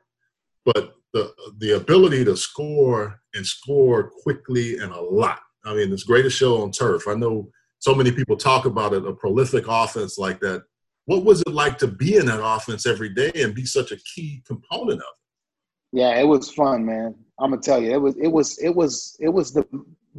[0.65, 5.39] but the the ability to score and score quickly and a lot.
[5.65, 7.07] I mean, this greatest show on turf.
[7.07, 10.63] I know so many people talk about it, a prolific offense like that.
[11.05, 13.97] What was it like to be in that offense every day and be such a
[13.97, 15.99] key component of it?
[15.99, 17.15] Yeah, it was fun, man.
[17.39, 19.65] I'm gonna tell you, it was it was it was it was the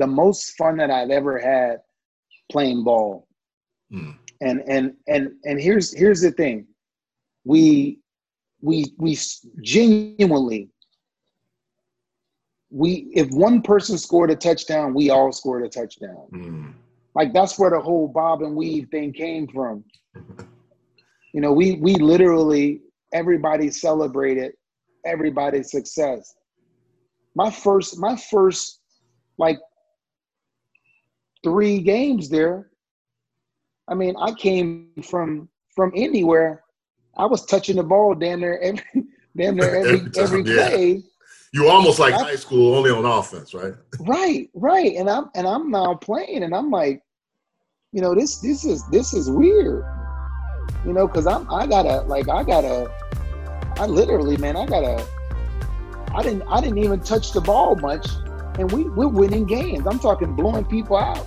[0.00, 1.78] the most fun that I've ever had
[2.50, 3.28] playing ball.
[3.92, 4.16] Mm.
[4.40, 6.66] And and and and here's here's the thing.
[7.44, 8.00] We
[8.62, 9.16] we we
[9.62, 10.70] genuinely
[12.70, 16.26] we if one person scored a touchdown, we all scored a touchdown.
[16.32, 16.72] Mm.
[17.14, 19.84] Like that's where the whole bob and weave thing came from.
[21.34, 22.80] you know, we we literally
[23.12, 24.52] everybody celebrated
[25.04, 26.34] everybody's success.
[27.34, 28.80] My first my first
[29.36, 29.58] like
[31.42, 32.70] three games there.
[33.88, 36.62] I mean, I came from from anywhere.
[37.16, 38.82] I was touching the ball damn near every
[39.36, 41.02] damn near every every, play.
[41.52, 43.74] You almost like I, high school, only on offense, right?
[43.98, 44.94] Right, right.
[44.94, 47.02] And I'm and I'm now playing, and I'm like,
[47.92, 49.84] you know, this this is this is weird.
[50.86, 52.90] You know, because I'm I gotta like I gotta
[53.76, 55.04] I literally man I gotta
[56.14, 58.06] I didn't I didn't even touch the ball much
[58.60, 59.86] and we we're winning games.
[59.86, 61.26] I'm talking blowing people out.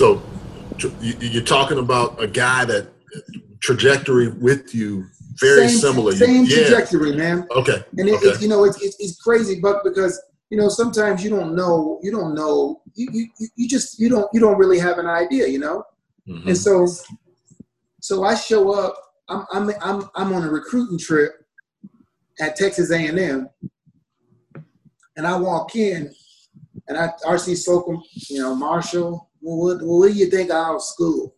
[0.00, 0.22] So
[1.02, 2.88] you're talking about a guy that
[3.60, 5.04] trajectory with you
[5.38, 6.12] very same, similar.
[6.12, 6.56] Same yeah.
[6.56, 7.46] trajectory, man.
[7.54, 7.84] Okay.
[7.98, 8.28] And it, okay.
[8.28, 12.00] It, you know, it's, it's, it's crazy, but because you know sometimes you don't know,
[12.02, 15.46] you don't know, you you, you just you don't you don't really have an idea,
[15.46, 15.84] you know.
[16.26, 16.48] Mm-hmm.
[16.48, 16.88] And so,
[18.00, 18.94] so I show up.
[19.28, 21.44] I'm I'm I'm I'm on a recruiting trip
[22.40, 23.50] at Texas A&M,
[25.18, 26.10] and I walk in,
[26.88, 31.34] and I RC Slocum, you know, Marshall, what, what do you think of school?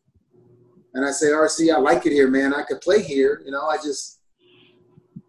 [0.94, 2.52] And I say, RC, I like it here, man.
[2.52, 3.42] I could play here.
[3.44, 4.20] You know, I just,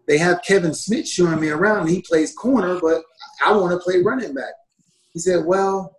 [0.06, 1.88] they have Kevin Smith showing me around.
[1.88, 3.02] He plays corner, but
[3.44, 4.52] I want to play running back.
[5.12, 5.96] He said, well,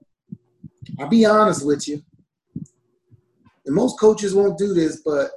[0.99, 2.03] I'll be honest with you.
[3.65, 5.31] And most coaches won't do this, but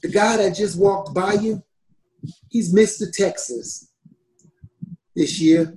[0.00, 1.62] the guy that just walked by you,
[2.48, 3.10] he's Mr.
[3.12, 3.90] Texas
[5.16, 5.76] this year,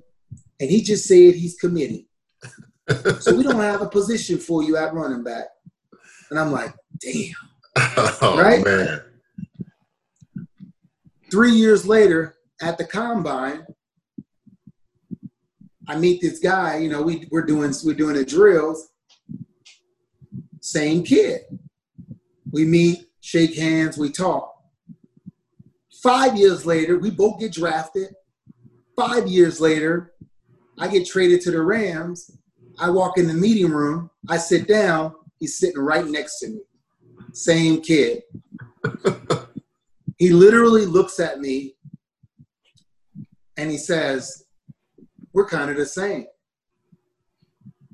[0.60, 2.06] and he just said he's committed
[3.20, 5.46] so we don't have a position for you at running back.
[6.30, 7.34] And I'm like, damn.
[8.24, 8.64] Oh, right?
[8.64, 9.02] Man.
[11.32, 13.66] Three years later, at the combine,
[15.88, 16.78] I meet this guy.
[16.78, 18.90] You know, we we're doing we're doing the drills.
[20.60, 21.42] Same kid.
[22.52, 24.54] We meet, shake hands, we talk.
[26.04, 28.10] Five years later, we both get drafted.
[28.96, 30.14] Five years later,
[30.78, 32.30] I get traded to the Rams,
[32.82, 36.62] I walk in the meeting room, I sit down, he's sitting right next to me.
[37.32, 38.24] Same kid.
[40.18, 41.76] he literally looks at me
[43.56, 44.46] and he says,
[45.32, 46.26] We're kind of the same.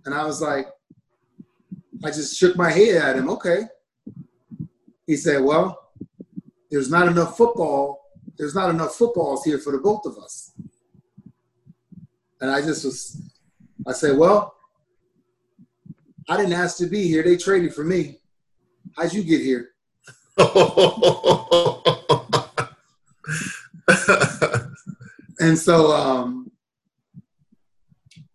[0.05, 0.67] And I was like,
[2.01, 3.63] I just shook my head at him, okay.
[5.05, 5.77] He said, Well,
[6.71, 8.05] there's not enough football.
[8.37, 10.53] There's not enough footballs here for the both of us.
[12.39, 13.21] And I just was,
[13.85, 14.53] I said, Well,
[16.29, 17.23] I didn't ask to be here.
[17.23, 18.19] They traded for me.
[18.95, 19.69] How'd you get here?
[25.39, 26.51] and so um,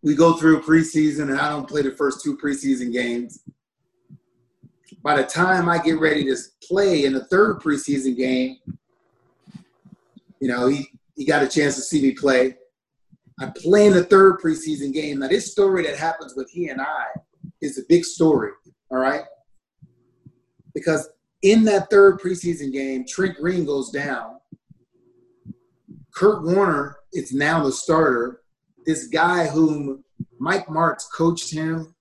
[0.02, 3.40] we go through preseason, and I don't play the first two preseason games.
[5.02, 8.56] By the time I get ready to play in the third preseason game,
[10.40, 12.56] you know, he, he got a chance to see me play.
[13.38, 15.18] I play in the third preseason game.
[15.18, 17.06] Now, this story that happens with he and I
[17.62, 18.50] is a big story,
[18.90, 19.22] all right?
[20.74, 21.08] Because
[21.42, 24.38] in that third preseason game, Trent Green goes down.
[26.14, 28.42] Kurt Warner is now the starter.
[28.84, 30.04] This guy whom
[30.38, 31.94] Mike Martz coached him,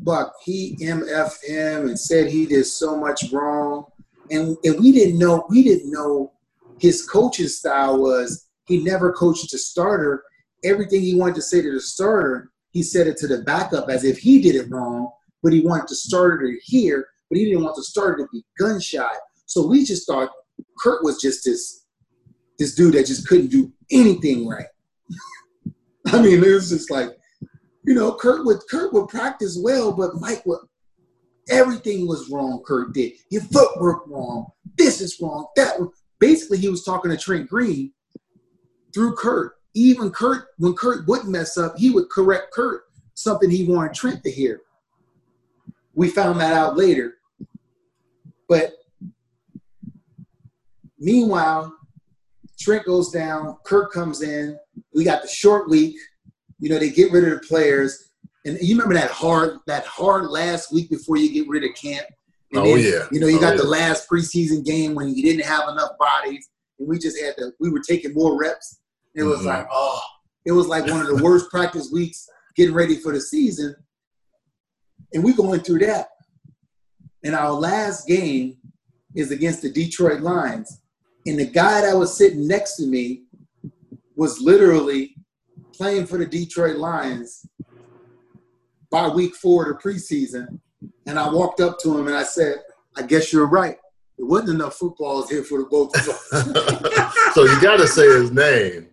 [0.00, 3.86] but he MF'd him and said he did so much wrong.
[4.30, 6.32] And, and we didn't know, we didn't know
[6.78, 10.22] his coaching style was he never coached a starter.
[10.62, 14.04] Everything he wanted to say to the starter, he said it to the backup as
[14.04, 15.08] if he did it wrong,
[15.42, 18.44] but he wanted the starter to hear, but he didn't want the starter to be
[18.58, 19.14] gun shy.
[19.46, 20.30] So we just thought
[20.80, 21.86] Kurt was just this
[22.58, 24.66] this dude that just couldn't do anything right.
[26.06, 27.10] I mean, it was just like,
[27.84, 30.60] you know, Kurt would Kurt would practice well, but Mike would
[31.48, 32.62] everything was wrong.
[32.66, 34.46] Kurt did your footwork wrong.
[34.76, 35.46] This is wrong.
[35.54, 35.78] That
[36.18, 37.92] basically he was talking to Trent Green
[38.92, 42.82] through Kurt even Kurt, when Kurt wouldn't mess up, he would correct Kurt,
[43.14, 44.60] something he wanted Trent to hear.
[45.94, 47.14] We found that out later.
[48.48, 48.74] But
[50.98, 51.74] meanwhile,
[52.58, 54.58] Trent goes down, Kurt comes in.
[54.94, 55.96] We got the short week.
[56.60, 58.10] You know, they get rid of the players.
[58.44, 62.06] And you remember that hard, that hard last week before you get rid of camp.
[62.52, 63.06] And oh then, yeah.
[63.10, 63.62] You know, you oh, got yeah.
[63.62, 66.48] the last preseason game when you didn't have enough bodies,
[66.78, 67.50] and we just had to.
[67.58, 68.80] We were taking more reps.
[69.14, 69.48] It was mm-hmm.
[69.48, 70.00] like, oh,
[70.44, 73.74] it was like one of the worst practice weeks getting ready for the season.
[75.12, 76.08] And we're going through that.
[77.22, 78.58] And our last game
[79.14, 80.80] is against the Detroit Lions.
[81.26, 83.22] And the guy that was sitting next to me
[84.16, 85.16] was literally
[85.72, 87.46] playing for the Detroit Lions
[88.90, 90.60] by week four of the preseason.
[91.06, 92.58] And I walked up to him and I said,
[92.96, 93.78] I guess you're right.
[94.16, 97.24] There wasn't enough footballs here for the both of us.
[97.34, 98.88] so you got to say his name.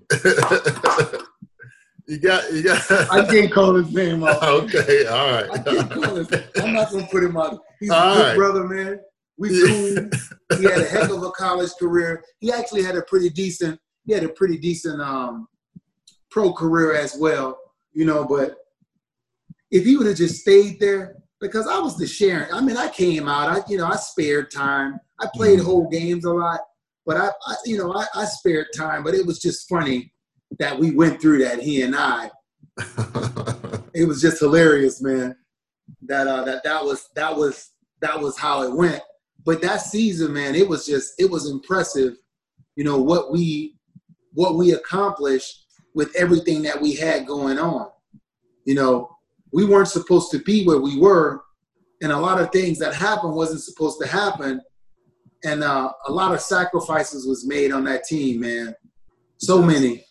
[2.08, 2.92] You got, you got.
[3.12, 4.42] I can't call his name out.
[4.44, 5.50] Okay, all right.
[5.52, 6.32] I can't call his.
[6.62, 7.60] I'm not gonna put him out.
[7.80, 8.36] He's all a good right.
[8.36, 9.00] brother, man.
[9.38, 10.10] We cool.
[10.58, 12.24] he had a heck of a college career.
[12.40, 13.80] He actually had a pretty decent.
[14.06, 15.48] He had a pretty decent um,
[16.30, 17.58] pro career as well.
[17.94, 18.56] You know, but
[19.72, 22.54] if he would have just stayed there, because I was the sharing.
[22.54, 23.50] I mean, I came out.
[23.50, 25.00] I you know I spared time.
[25.20, 25.68] I played mm-hmm.
[25.68, 26.60] whole games a lot,
[27.06, 29.04] but I, I you know I, I, spared time.
[29.04, 30.14] But it was just funny
[30.60, 31.60] that we went through that.
[31.60, 32.30] He and I.
[33.94, 35.36] it was just hilarious, man.
[36.04, 37.72] That uh, that that was that was
[38.02, 39.02] that was how it went.
[39.44, 42.18] But that season, man, it was just it was impressive.
[42.76, 43.76] You know what we
[44.34, 47.90] what we accomplished with everything that we had going on.
[48.66, 49.18] You know,
[49.52, 51.42] we weren't supposed to be where we were,
[52.02, 54.62] and a lot of things that happened wasn't supposed to happen,
[55.44, 58.76] and uh, a lot of sacrifices was made on that team, man.
[59.38, 60.06] So many.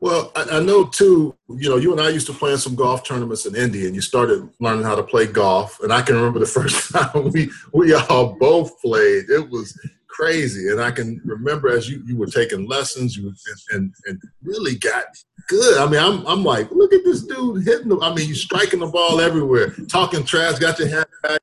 [0.00, 1.34] Well, I, I, know too.
[1.48, 3.94] You know, you and I used to play in some golf tournaments in India, and
[3.94, 5.80] you started learning how to play golf.
[5.80, 9.30] And I can remember the first time we we all both played.
[9.30, 9.76] It was
[10.14, 10.68] crazy.
[10.68, 13.32] And I can remember as you, you were taking lessons, you
[13.72, 15.04] and, and, really got
[15.48, 15.78] good.
[15.78, 17.98] I mean, I'm I'm like, look at this dude hitting the.
[18.00, 21.40] I mean, you striking the ball everywhere, talking trash, got your hand back.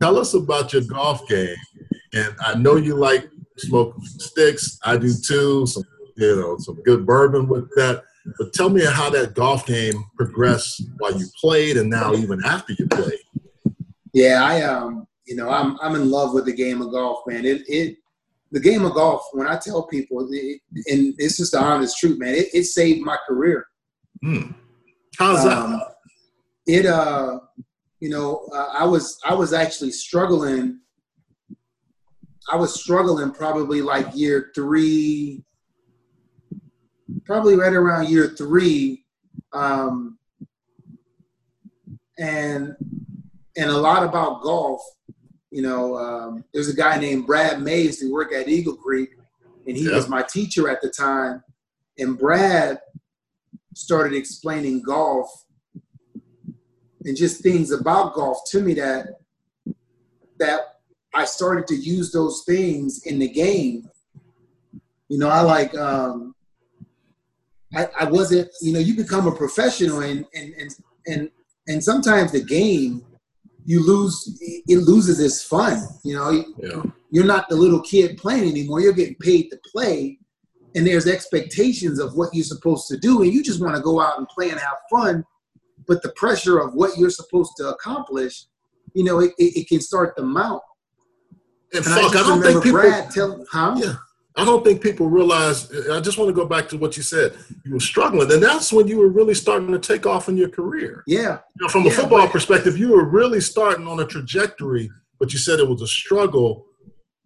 [0.00, 1.56] Tell us about your golf game.
[2.14, 4.78] And I know you like smoking sticks.
[4.84, 5.66] I do too.
[5.66, 5.84] Some
[6.16, 8.04] you know some good bourbon with that.
[8.38, 12.72] But tell me how that golf game progressed while you played, and now even after
[12.78, 13.18] you played.
[14.12, 17.44] Yeah, I um you know, I'm I'm in love with the game of golf, man.
[17.44, 17.96] It it
[18.52, 19.22] the game of golf.
[19.32, 22.34] When I tell people, it, and it's just the honest truth, man.
[22.34, 23.66] It, it saved my career.
[24.22, 24.52] Hmm.
[25.18, 25.94] How's um, that?
[26.66, 27.40] It uh,
[28.00, 30.80] you know, uh, I was I was actually struggling.
[32.50, 35.42] I was struggling probably like year three,
[37.24, 39.04] probably right around year three.
[39.52, 40.18] Um,
[42.18, 42.76] and
[43.56, 44.82] and a lot about golf.
[45.50, 49.10] You know, um, there's a guy named Brad Mays who worked at Eagle Creek,
[49.66, 51.42] and he was my teacher at the time.
[51.98, 52.80] And Brad
[53.74, 55.28] started explaining golf
[57.04, 59.20] and just things about golf to me that
[60.38, 60.73] that
[61.14, 63.88] I started to use those things in the game.
[65.08, 66.34] You know, I like um,
[67.74, 70.70] I, I wasn't, you know, you become a professional and and and
[71.06, 71.30] and
[71.68, 73.04] and sometimes the game
[73.66, 75.82] you lose it loses its fun.
[76.04, 76.82] You know, yeah.
[77.10, 78.80] you're not the little kid playing anymore.
[78.80, 80.18] You're getting paid to play,
[80.74, 84.00] and there's expectations of what you're supposed to do, and you just want to go
[84.00, 85.24] out and play and have fun.
[85.86, 88.46] But the pressure of what you're supposed to accomplish,
[88.94, 90.62] you know, it, it, it can start to mount.
[91.74, 92.80] And, and fuck, I, I don't think people.
[92.80, 93.74] Brad tell, huh?
[93.76, 93.94] Yeah.
[94.36, 95.70] I don't think people realize.
[95.88, 97.36] I just want to go back to what you said.
[97.64, 100.48] You were struggling, and that's when you were really starting to take off in your
[100.48, 101.04] career.
[101.06, 101.38] Yeah.
[101.56, 105.32] You know, from a football but, perspective, you were really starting on a trajectory, but
[105.32, 106.66] you said it was a struggle.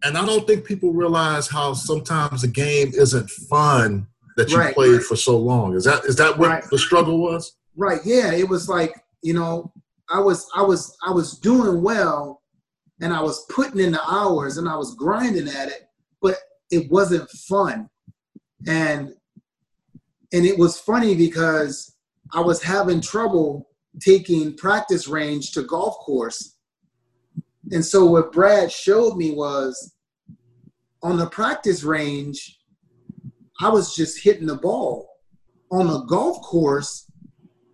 [0.03, 4.73] And I don't think people realize how sometimes the game isn't fun that you right,
[4.73, 5.03] played right.
[5.03, 5.75] for so long.
[5.75, 6.63] Is that is that what right.
[6.69, 7.57] the struggle was?
[7.75, 7.99] Right.
[8.05, 8.31] Yeah.
[8.33, 8.93] It was like
[9.23, 9.73] you know,
[10.09, 12.38] I was I was I was doing well,
[13.01, 15.89] and I was putting in the hours, and I was grinding at it,
[16.21, 16.35] but
[16.71, 17.89] it wasn't fun.
[18.67, 19.13] And
[20.31, 21.95] and it was funny because
[22.33, 23.69] I was having trouble
[23.99, 26.55] taking practice range to golf course.
[27.71, 29.95] And so what Brad showed me was
[31.01, 32.59] on the practice range,
[33.59, 35.09] I was just hitting the ball.
[35.71, 37.09] On the golf course,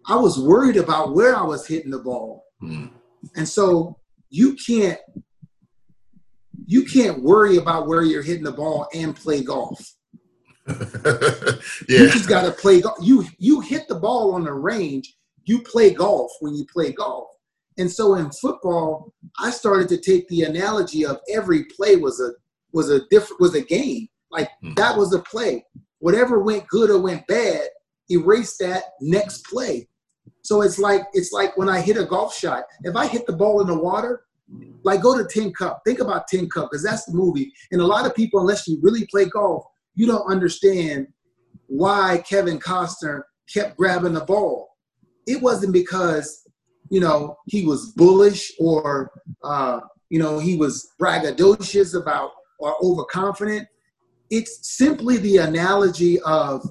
[0.07, 2.45] I was worried about where I was hitting the ball.
[2.61, 2.91] Mm.
[3.35, 3.97] And so
[4.29, 4.99] you can't
[6.65, 9.93] you can't worry about where you're hitting the ball and play golf.
[10.67, 10.75] yeah.
[11.87, 12.97] You just got to play golf.
[13.01, 15.15] You you hit the ball on the range.
[15.43, 17.29] You play golf when you play golf.
[17.77, 22.31] And so in football, I started to take the analogy of every play was a
[22.71, 24.07] was a different was a game.
[24.31, 24.75] Like mm.
[24.75, 25.65] that was a play.
[25.99, 27.61] Whatever went good or went bad,
[28.09, 29.87] erase that next play.
[30.41, 32.63] So it's like it's like when I hit a golf shot.
[32.83, 34.24] If I hit the ball in the water,
[34.83, 35.81] like go to Tin Cup.
[35.85, 37.51] Think about Tin Cup because that's the movie.
[37.71, 39.65] And a lot of people, unless you really play golf,
[39.95, 41.07] you don't understand
[41.67, 44.69] why Kevin Costner kept grabbing the ball.
[45.25, 46.47] It wasn't because
[46.89, 49.11] you know he was bullish or
[49.43, 49.79] uh,
[50.09, 53.67] you know he was braggadocious about or overconfident.
[54.29, 56.67] It's simply the analogy of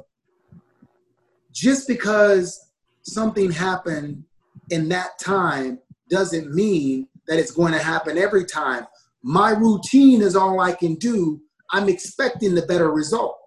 [1.52, 2.70] just because
[3.02, 4.24] something happened
[4.70, 5.78] in that time
[6.10, 8.86] doesn't mean that it's going to happen every time.
[9.22, 11.40] My routine is all I can do.
[11.70, 13.38] I'm expecting the better result.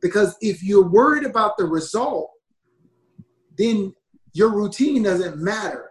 [0.00, 2.30] Because if you're worried about the result,
[3.58, 3.94] then
[4.32, 5.90] your routine doesn't matter.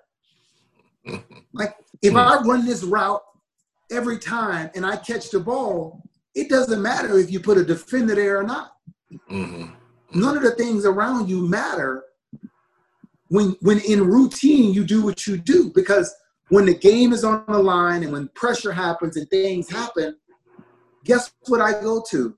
[1.54, 3.22] like if I run this route
[3.92, 6.02] every time and I catch the ball,
[6.36, 8.74] it doesn't matter if you put a defender there or not.
[9.30, 9.68] Mm-hmm.
[10.20, 12.04] None of the things around you matter
[13.28, 16.14] when when in routine you do what you do because
[16.50, 20.18] when the game is on the line and when pressure happens and things happen,
[21.06, 22.36] guess what I go to?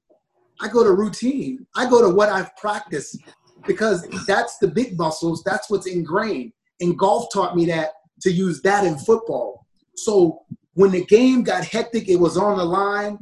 [0.60, 1.66] I go to routine.
[1.76, 3.18] I go to what I've practiced
[3.66, 5.44] because that's the big muscles.
[5.44, 6.54] That's what's ingrained.
[6.80, 7.92] And golf taught me that
[8.22, 9.66] to use that in football.
[9.96, 10.42] So
[10.74, 13.20] when the game got hectic, it was on the line.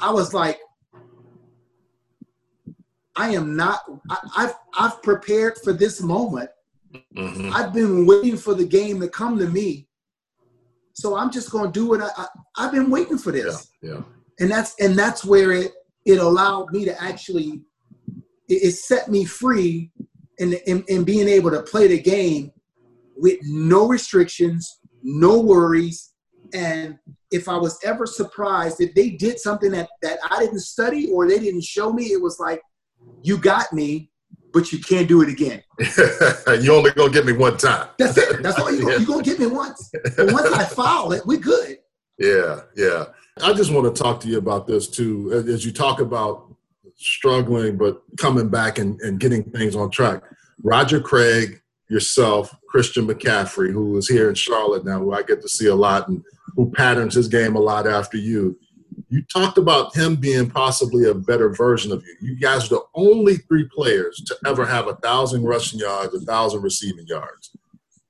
[0.00, 0.58] I was like,
[3.16, 3.80] I am not.
[4.10, 6.50] I, have I've prepared for this moment.
[7.16, 7.52] Mm-hmm.
[7.54, 9.88] I've been waiting for the game to come to me,
[10.94, 12.26] so I'm just going to do what I,
[12.56, 13.68] I have been waiting for this.
[13.82, 14.02] Yeah, yeah.
[14.40, 15.72] And that's and that's where it
[16.04, 17.62] it allowed me to actually
[18.48, 19.90] it, it set me free
[20.38, 22.52] in, in in being able to play the game
[23.16, 26.14] with no restrictions, no worries,
[26.52, 26.98] and
[27.30, 31.28] if I was ever surprised if they did something that that I didn't study or
[31.28, 32.60] they didn't show me, it was like,
[33.22, 34.10] you got me
[34.54, 35.62] but you can't do it again.
[36.62, 37.88] you only gonna get me one time.
[37.98, 38.42] That's it.
[38.42, 38.88] That's all you.
[38.90, 38.98] Yeah.
[38.98, 39.90] You gonna get me once.
[40.16, 41.78] But once I foul it, we good.
[42.18, 43.06] Yeah, yeah.
[43.42, 46.54] I just want to talk to you about this too, as you talk about
[46.96, 50.22] struggling but coming back and, and getting things on track.
[50.62, 55.48] Roger Craig, yourself, Christian McCaffrey, who is here in Charlotte now, who I get to
[55.48, 56.22] see a lot and
[56.54, 58.56] who patterns his game a lot after you
[59.14, 62.16] you talked about him being possibly a better version of you.
[62.20, 66.20] You guys are the only three players to ever have a thousand rushing yards, a
[66.20, 67.56] thousand receiving yards.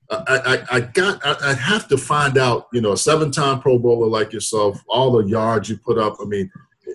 [0.09, 1.25] I, I, I got.
[1.25, 2.67] I, I, have to find out.
[2.71, 6.17] You know, a seven-time Pro Bowler like yourself, all the yards you put up.
[6.21, 6.51] I mean,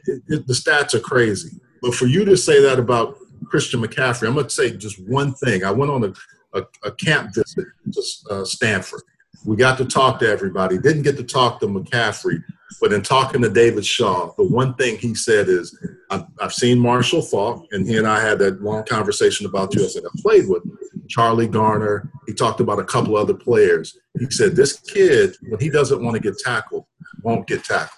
[0.07, 1.59] it, it, the stats are crazy.
[1.83, 5.35] But for you to say that about Christian McCaffrey, I'm going to say just one
[5.35, 5.65] thing.
[5.65, 6.13] I went on a
[6.53, 9.03] a, a camp visit to uh, Stanford.
[9.45, 10.79] We got to talk to everybody.
[10.79, 12.43] Didn't get to talk to McCaffrey,
[12.81, 15.77] but in talking to David Shaw, the one thing he said is,
[16.11, 19.85] I've, I've seen Marshall Faulk, and he and I had that long conversation about you.
[19.85, 20.63] I said, I played with
[21.09, 22.11] Charlie Garner.
[22.27, 23.99] He talked about a couple other players.
[24.19, 26.85] He said, This kid, when he doesn't want to get tackled,
[27.23, 27.97] won't get tackled.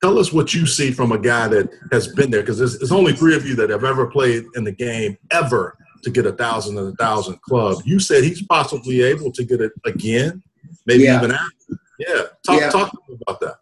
[0.00, 2.92] Tell us what you see from a guy that has been there, because there's, there's
[2.92, 6.32] only three of you that have ever played in the game ever to get a
[6.32, 7.82] thousand and a thousand club.
[7.84, 10.42] You said he's possibly able to get it again,
[10.86, 11.18] maybe yeah.
[11.18, 11.80] even after.
[11.98, 12.70] Yeah, talk yeah.
[12.70, 12.96] talk
[13.26, 13.56] about that.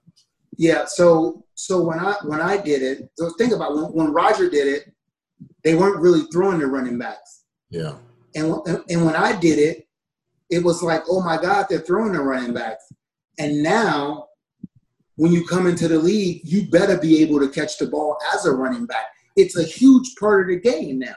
[0.57, 4.49] Yeah, so so when I when I did it, so think about when, when Roger
[4.49, 4.93] did it,
[5.65, 7.45] they weren't really throwing the running backs.
[7.71, 7.97] Yeah.
[8.35, 8.55] And
[8.89, 9.87] and when I did it,
[10.51, 12.85] it was like, oh my God, they're throwing the running backs.
[13.39, 14.29] And now,
[15.17, 18.47] when you come into the league, you better be able to catch the ball as
[18.47, 19.07] a running back.
[19.37, 21.17] It's a huge part of the game now.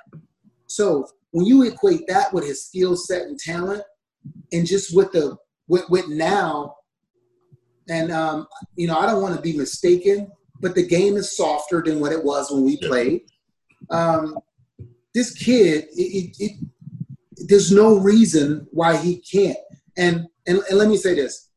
[0.67, 3.83] So when you equate that with his skill set and talent,
[4.51, 5.37] and just with the
[5.67, 6.75] with, with now,
[7.89, 11.81] and um, you know, I don't want to be mistaken, but the game is softer
[11.85, 13.21] than what it was when we played.
[13.89, 14.37] Um,
[15.13, 19.57] this kid, it, it, it, there's no reason why he can't.
[19.97, 21.49] And, and and let me say this: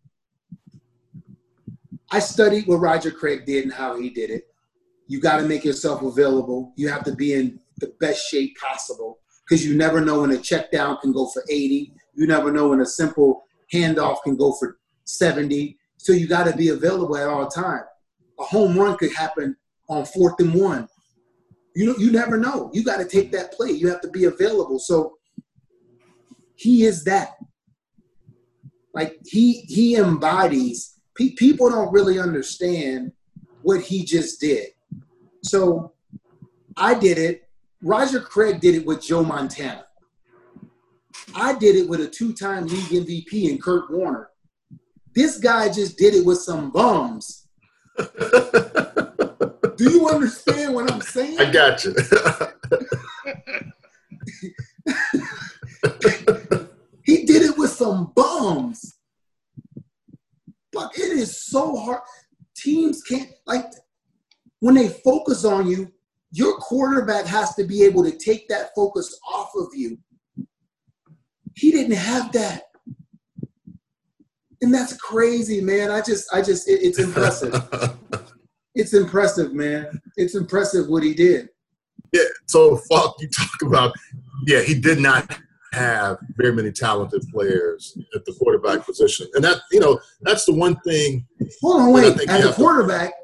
[2.10, 4.44] I studied what Roger Craig did and how he did it.
[5.06, 6.72] You got to make yourself available.
[6.76, 10.38] You have to be in the best shape possible because you never know when a
[10.38, 11.92] check down can go for 80.
[12.14, 15.76] You never know when a simple handoff can go for 70.
[16.02, 17.84] So you got to be available at all time.
[18.40, 19.56] A home run could happen
[19.88, 20.88] on fourth and one.
[21.76, 22.70] You you never know.
[22.72, 23.70] You got to take that play.
[23.70, 24.78] You have to be available.
[24.78, 25.18] So
[26.56, 27.36] he is that.
[28.92, 30.98] Like he he embodies.
[31.16, 33.12] Pe- people don't really understand
[33.62, 34.68] what he just did.
[35.44, 35.92] So
[36.76, 37.42] I did it
[37.80, 39.86] Roger Craig did it with Joe Montana.
[41.34, 44.31] I did it with a two-time league MVP and Kurt Warner.
[45.14, 47.46] This guy just did it with some bums.
[47.98, 51.38] Do you understand what I'm saying?
[51.38, 51.94] I got you.
[57.04, 58.96] he did it with some bums.
[60.72, 62.00] But it is so hard.
[62.54, 63.66] Teams can't like
[64.60, 65.92] when they focus on you,
[66.30, 69.98] your quarterback has to be able to take that focus off of you.
[71.54, 72.62] He didn't have that.
[74.62, 75.90] And that's crazy, man.
[75.90, 77.52] I just, I just, it, it's impressive.
[78.74, 80.00] it's impressive, man.
[80.16, 81.48] It's impressive what he did.
[82.12, 82.22] Yeah.
[82.46, 83.92] So, fuck, you talk about,
[84.46, 85.36] yeah, he did not
[85.72, 89.26] have very many talented players at the quarterback position.
[89.34, 91.26] And that, you know, that's the one thing.
[91.60, 92.28] Hold on, wait.
[92.28, 93.14] At the quarterback,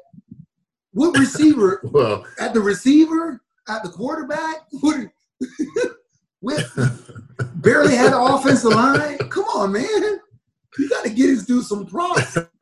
[0.91, 1.79] what receiver?
[1.91, 5.07] well, at the receiver, at the quarterback, what,
[6.41, 7.15] with
[7.55, 9.17] barely had an offensive line.
[9.29, 10.19] Come on, man.
[11.09, 12.37] To get his dude some props.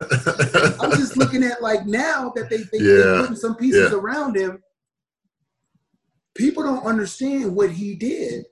[0.80, 3.02] I'm just looking at like now that they, they, yeah.
[3.02, 3.98] are putting some pieces yeah.
[3.98, 4.62] around him.
[6.34, 8.46] People don't understand what he did.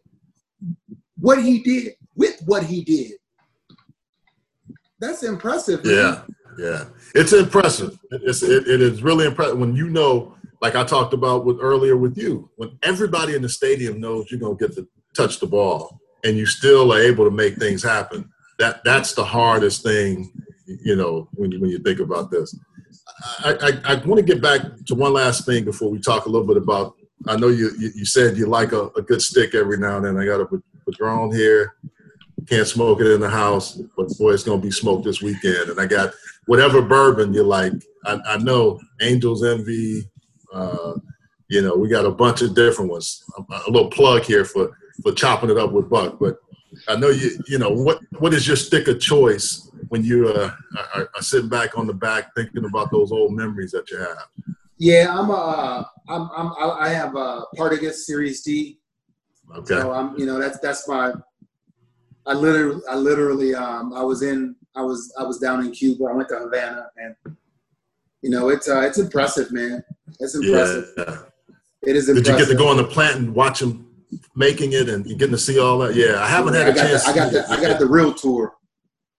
[1.18, 3.12] What he did with what he did.
[5.00, 5.84] That's impressive.
[5.84, 5.94] Man.
[5.94, 6.22] Yeah.
[6.58, 6.84] Yeah,
[7.14, 7.98] it's impressive.
[8.10, 11.98] It's it, it is really impressive when you know, like I talked about with earlier
[11.98, 16.00] with you, when everybody in the stadium knows you're gonna get to touch the ball,
[16.24, 18.30] and you still are able to make things happen.
[18.58, 20.32] That that's the hardest thing,
[20.66, 22.56] you know, when you when you think about this.
[23.44, 26.28] I, I, I want to get back to one last thing before we talk a
[26.28, 26.94] little bit about.
[27.26, 30.04] I know you you, you said you like a, a, good stick every now and
[30.04, 30.18] then.
[30.18, 30.48] I got a
[30.84, 31.74] Padron here.
[32.46, 35.70] Can't smoke it in the house, but boy, it's gonna be smoked this weekend.
[35.70, 36.12] And I got
[36.46, 37.72] whatever bourbon you like.
[38.04, 40.08] I, I know Angels Envy.
[40.52, 40.94] Uh,
[41.48, 43.24] you know, we got a bunch of different ones.
[43.38, 46.18] A, a, little plug here for for chopping it up with Buck.
[46.18, 46.38] But
[46.88, 47.38] I know you.
[47.46, 48.00] You know what?
[48.18, 50.50] What is your stick of choice when you uh,
[50.94, 54.26] are, are, sitting back on the back thinking about those old memories that you have?
[54.78, 55.34] Yeah, I'm a.
[55.34, 58.78] Uh, I'm, I'm I have a Partagas Series D.
[59.54, 59.74] Okay.
[59.74, 60.18] So I'm.
[60.18, 61.12] You know that's that's my.
[62.26, 66.04] I literally I literally um I was in I was I was down in Cuba.
[66.04, 67.36] I went to Havana, and
[68.22, 69.84] you know it's uh, it's impressive, man.
[70.20, 70.92] It's impressive.
[70.98, 71.18] Yeah.
[71.82, 72.08] It is.
[72.08, 72.24] Impressive.
[72.24, 73.85] Did you get to go on the plant and watch them
[74.34, 75.94] making it, and getting to see all that?
[75.94, 77.04] Yeah, I haven't had a chance.
[77.04, 78.54] The, I got the I got the real tour.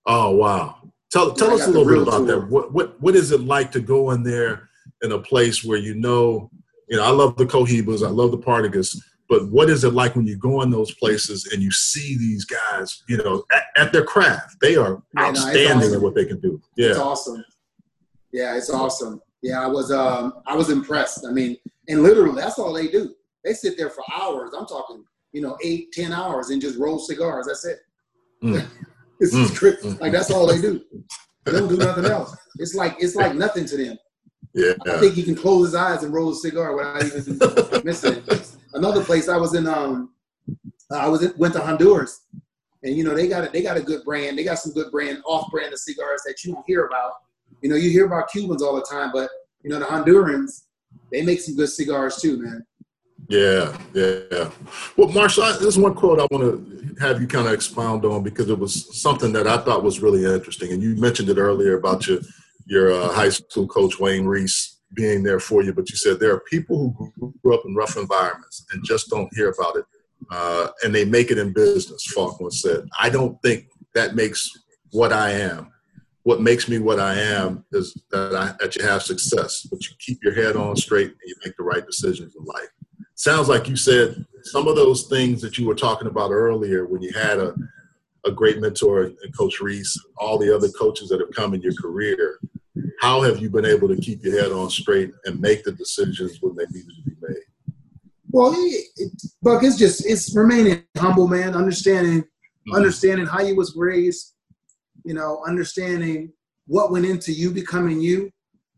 [0.05, 0.77] Oh wow!
[1.11, 2.41] Tell tell us a little bit about tour.
[2.41, 2.49] that.
[2.49, 4.69] What what what is it like to go in there
[5.03, 6.49] in a place where you know,
[6.87, 8.97] you know, I love the Cohibas, I love the Partagas,
[9.29, 12.45] but what is it like when you go in those places and you see these
[12.45, 14.57] guys, you know, at, at their craft?
[14.61, 15.93] They are yeah, outstanding no, awesome.
[15.95, 16.61] at what they can do.
[16.75, 17.43] Yeah, it's awesome.
[18.31, 19.21] Yeah, it's awesome.
[19.41, 21.25] Yeah, I was um I was impressed.
[21.25, 21.57] I mean,
[21.87, 23.13] and literally that's all they do.
[23.43, 24.51] They sit there for hours.
[24.57, 25.03] I'm talking
[25.37, 27.47] you know, eight, ten hours and just roll cigars.
[27.47, 27.79] That's it.
[28.43, 28.65] Mm.
[29.19, 29.99] it's mm.
[29.99, 30.81] like that's all they do.
[31.45, 32.35] They don't do nothing else.
[32.57, 33.97] It's like it's like nothing to them.
[34.53, 34.73] Yeah.
[34.87, 37.39] I think he can close his eyes and roll a cigar without even
[37.85, 38.23] missing.
[38.73, 40.13] Another place I was in, um,
[40.91, 42.21] I was in, went to Honduras,
[42.83, 44.37] and you know they got a, they got a good brand.
[44.37, 47.11] They got some good brand off brand of cigars that you don't hear about.
[47.61, 49.29] You know, you hear about Cubans all the time, but
[49.61, 50.63] you know the Hondurans,
[51.11, 52.65] they make some good cigars too, man.
[53.29, 54.49] Yeah, yeah.
[54.95, 58.49] Well, Marshall, there's one quote I want to have you kind of expound on because
[58.49, 62.07] it was something that I thought was really interesting, and you mentioned it earlier about
[62.07, 62.19] your
[62.65, 65.73] your uh, high school coach Wayne Reese being there for you.
[65.73, 69.33] But you said there are people who grew up in rough environments and just don't
[69.35, 69.85] hear about it,
[70.31, 72.05] uh, and they make it in business.
[72.05, 74.49] Faulkner said, "I don't think that makes
[74.91, 75.73] what I am."
[76.23, 79.95] What makes me what I am is that I, that you have success, but you
[79.97, 82.67] keep your head on straight and you make the right decisions in life
[83.17, 87.01] sounds like you said some of those things that you were talking about earlier when
[87.01, 87.53] you had a,
[88.25, 91.73] a great mentor and coach reese all the other coaches that have come in your
[91.73, 92.39] career
[92.99, 96.39] how have you been able to keep your head on straight and make the decisions
[96.41, 97.75] when they needed to be made?
[98.29, 99.11] Well it, it,
[99.41, 101.55] buck it's just it's remaining humble man.
[101.55, 102.75] Understanding mm-hmm.
[102.75, 104.33] understanding how you was raised
[105.03, 106.33] you know understanding
[106.65, 108.31] what went into you becoming you.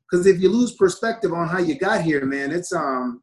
[0.10, 3.22] Because if you lose perspective on how you got here man it's um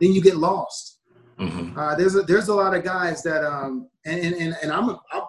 [0.00, 1.00] then you get lost.
[1.38, 1.78] Mm-hmm.
[1.78, 5.00] Uh, there's a, there's a lot of guys that um and and, and I'm, a,
[5.12, 5.22] I'm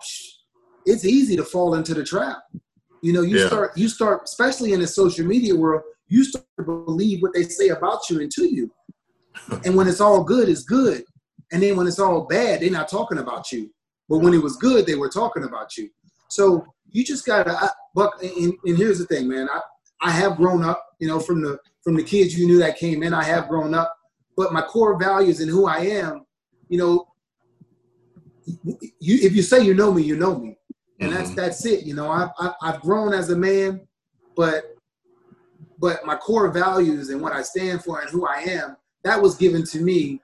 [0.85, 2.37] it's easy to fall into the trap.
[3.01, 3.47] You know, you yeah.
[3.47, 7.43] start you start especially in the social media world, you start to believe what they
[7.43, 8.71] say about you and to you.
[9.65, 11.03] and when it's all good, it's good.
[11.51, 13.69] And then when it's all bad, they're not talking about you.
[14.09, 15.89] But when it was good, they were talking about you.
[16.29, 18.21] So you just gotta I, Buck.
[18.23, 19.49] And, and here's the thing, man.
[19.53, 19.59] I
[20.01, 20.83] I have grown up.
[20.99, 23.73] You know, from the from the kids you knew that came in, I have grown
[23.73, 23.96] up
[24.37, 26.25] but my core values and who I am,
[26.69, 27.07] you know,
[28.45, 30.57] you if you say you know me, you know me,
[31.01, 31.17] and mm-hmm.
[31.17, 31.83] that's that's it.
[31.83, 32.29] You know, I've
[32.61, 33.81] I've grown as a man,
[34.35, 34.77] but
[35.79, 39.35] but my core values and what I stand for and who I am, that was
[39.35, 40.21] given to me,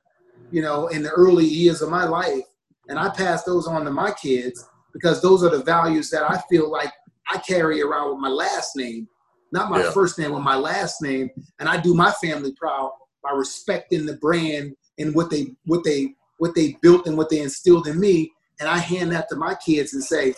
[0.51, 2.43] you know, in the early years of my life,
[2.88, 6.39] and I pass those on to my kids because those are the values that I
[6.49, 6.93] feel like
[7.28, 9.07] I carry around with my last name,
[9.51, 9.91] not my yeah.
[9.91, 12.91] first name, with my last name, and I do my family proud
[13.24, 17.39] by respecting the brand and what they what they what they built and what they
[17.39, 18.32] instilled in me.
[18.59, 20.36] And i hand that to my kids and say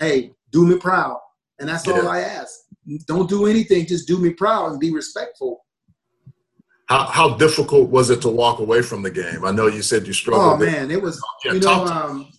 [0.00, 1.18] hey do me proud.
[1.58, 1.94] And that's yeah.
[1.94, 2.60] all i ask.
[3.06, 3.86] Don't do anything.
[3.86, 5.64] Just do me proud and be respectful.
[6.88, 9.44] How, how difficult was it to walk away from the game?
[9.44, 12.30] I know you said you struggled oh man it was yeah, you know um,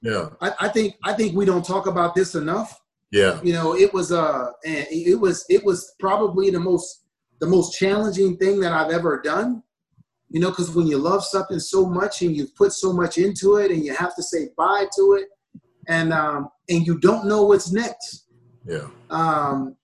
[0.00, 0.28] yeah.
[0.40, 2.80] I, I think i think we don't talk about this enough.
[3.10, 3.40] Yeah.
[3.42, 7.04] You know it was uh it was it was probably the most
[7.40, 9.62] the most challenging thing that I've ever done.
[10.30, 13.56] You know, because when you love something so much and you've put so much into
[13.56, 15.28] it, and you have to say bye to it,
[15.88, 18.26] and um, and you don't know what's next.
[18.66, 18.88] Yeah.
[19.08, 19.76] Um,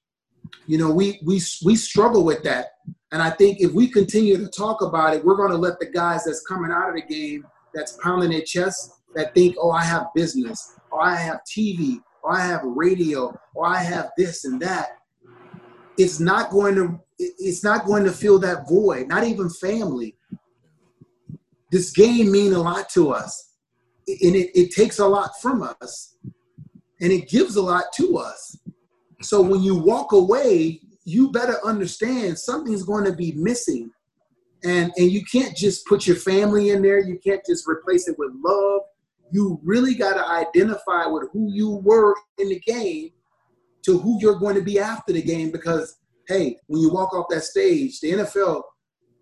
[0.66, 2.72] you know, we we we struggle with that,
[3.11, 5.86] and I think if we continue to talk about it, we're going to let the
[5.86, 9.82] guys that's coming out of the game, that's pounding their chest, that think, oh, I
[9.82, 14.61] have business, or I have TV, or I have radio, or I have this and
[14.61, 14.98] that.
[15.97, 20.16] It's not going to it's not going to fill that void, not even family.
[21.70, 23.53] This game mean a lot to us.
[24.07, 26.16] And it, it takes a lot from us.
[27.01, 28.59] And it gives a lot to us.
[29.22, 33.90] So when you walk away, you better understand something's going to be missing.
[34.64, 36.99] And, and you can't just put your family in there.
[36.99, 38.82] You can't just replace it with love.
[39.30, 43.11] You really got to identify with who you were in the game
[43.85, 47.26] to who you're going to be after the game because hey, when you walk off
[47.30, 48.62] that stage, the NFL,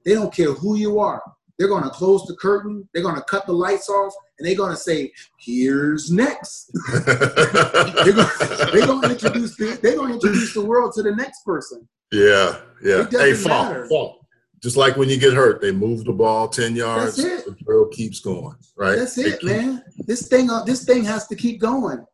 [0.04, 1.22] they don't care who you are.
[1.58, 2.88] They're going to close the curtain.
[2.92, 8.12] They're going to cut the lights off, and they're going to say, "Here's next." they're,
[8.12, 8.28] going,
[8.72, 11.86] they're going to introduce the, they're going to introduce the world to the next person.
[12.10, 13.06] Yeah, yeah.
[13.10, 14.26] Hey, Faulk, Faulk.
[14.62, 17.16] Just like when you get hurt, they move the ball ten yards.
[17.16, 18.56] The drill keeps going.
[18.76, 18.96] Right.
[18.96, 19.84] That's it, keep, man.
[20.06, 22.04] This thing, uh, this thing has to keep going.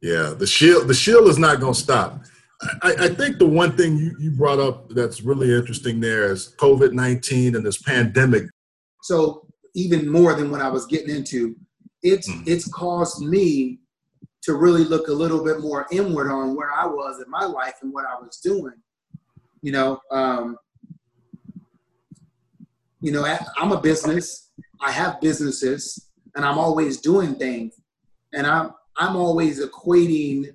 [0.00, 2.24] Yeah, the shield, the shield is not going to stop.
[2.82, 6.54] I, I, think the one thing you, you brought up that's really interesting there is
[6.58, 8.44] COVID 19 and this pandemic.
[9.02, 11.54] So, even more than what I was getting into,
[12.02, 12.42] it's, mm.
[12.48, 13.78] it's caused me
[14.42, 17.74] to really look a little bit more inward on where I was in my life
[17.82, 18.74] and what I was doing.
[19.62, 20.56] You know, um,
[23.00, 23.24] you know,
[23.56, 24.50] I'm a business.
[24.80, 27.74] I have businesses, and I'm always doing things,
[28.32, 30.52] and I'm I'm always equating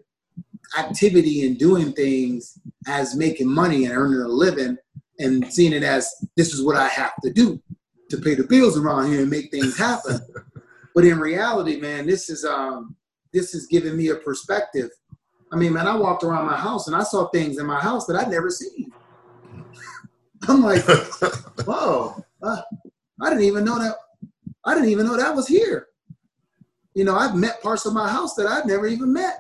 [0.78, 4.78] activity and doing things as making money and earning a living
[5.20, 7.62] and seeing it as this is what I have to do
[8.10, 10.20] to pay the bills around here and make things happen.
[10.96, 12.96] but in reality, man, this is um
[13.32, 14.90] this is giving me a perspective.
[15.52, 18.06] I mean, man, I walked around my house and I saw things in my house
[18.08, 18.92] that I'd never seen.
[20.48, 20.84] I'm like,
[21.66, 22.62] whoa, uh,
[23.22, 23.96] I didn't even know that.
[24.66, 25.88] I didn't even know that was here.
[26.96, 29.40] You know, I've met parts of my house that I've never even met.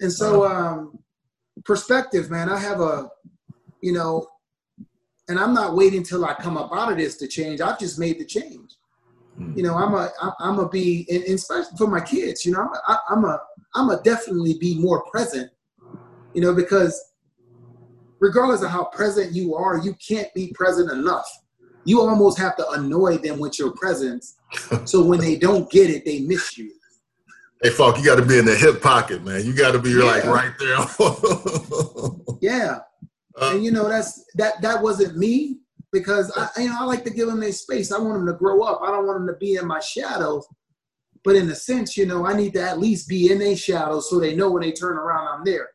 [0.00, 0.98] And so, um,
[1.64, 3.10] perspective, man, I have a,
[3.80, 4.26] you know,
[5.28, 7.60] and I'm not waiting till I come up out of this to change.
[7.60, 8.76] I've just made the change.
[9.38, 12.44] You know, I'm a, I'm a be, and especially for my kids.
[12.44, 13.40] You know, I'm a, I'm a,
[13.74, 15.50] I'm a definitely be more present.
[16.34, 17.12] You know, because
[18.20, 21.26] regardless of how present you are, you can't be present enough.
[21.84, 24.36] You almost have to annoy them with your presence,
[24.84, 26.72] so when they don't get it, they miss you.
[27.62, 29.44] Hey, Faulk, you got to be in the hip pocket, man.
[29.44, 30.04] You got to be yeah.
[30.04, 30.76] like right there.
[32.40, 32.78] yeah,
[33.40, 35.60] uh, and you know that's that that wasn't me
[35.92, 37.90] because I you know I like to give them their space.
[37.90, 38.80] I want them to grow up.
[38.82, 40.46] I don't want them to be in my shadows.
[41.24, 44.10] But in a sense, you know, I need to at least be in their shadows
[44.10, 45.70] so they know when they turn around, I'm there.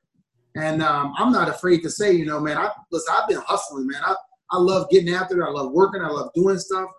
[0.55, 3.87] And um, I'm not afraid to say, you know, man, I listen, I've been hustling,
[3.87, 4.01] man.
[4.05, 4.15] I,
[4.51, 5.45] I love getting after it.
[5.45, 6.01] I love working.
[6.01, 6.89] I love doing stuff.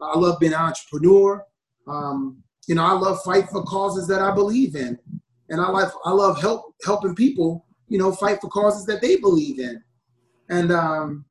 [0.00, 1.44] I love being an entrepreneur.
[1.86, 4.98] Um, you know, I love fight for causes that I believe in.
[5.50, 9.16] And I like I love help helping people, you know, fight for causes that they
[9.16, 9.82] believe in.
[10.48, 11.24] And um,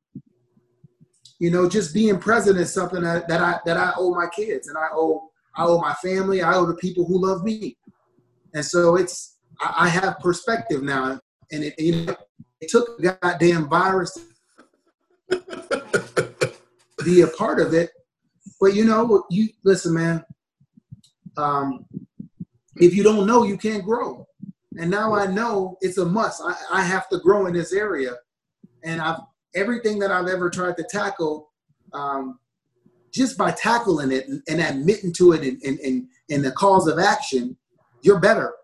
[1.40, 4.68] you know, just being present is something that, that I that I owe my kids
[4.68, 7.76] and I owe I owe my family, I owe the people who love me.
[8.54, 11.20] And so it's I, I have perspective now.
[11.50, 12.16] And it you know
[12.60, 14.16] it took goddamn virus
[17.04, 17.90] be a part of it.
[18.64, 20.24] But you know, you listen, man.
[21.36, 21.84] Um,
[22.76, 24.26] if you don't know, you can't grow.
[24.78, 26.40] And now I know it's a must.
[26.42, 28.14] I, I have to grow in this area.
[28.82, 29.20] And I've
[29.54, 31.50] everything that I've ever tried to tackle,
[31.92, 32.38] um,
[33.12, 36.86] just by tackling it and, and admitting to it and, and, and, and the cause
[36.86, 37.58] of action,
[38.00, 38.54] you're better.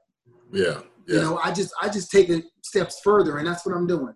[0.50, 1.16] Yeah, yeah.
[1.16, 4.14] You know, I just I just take it steps further, and that's what I'm doing.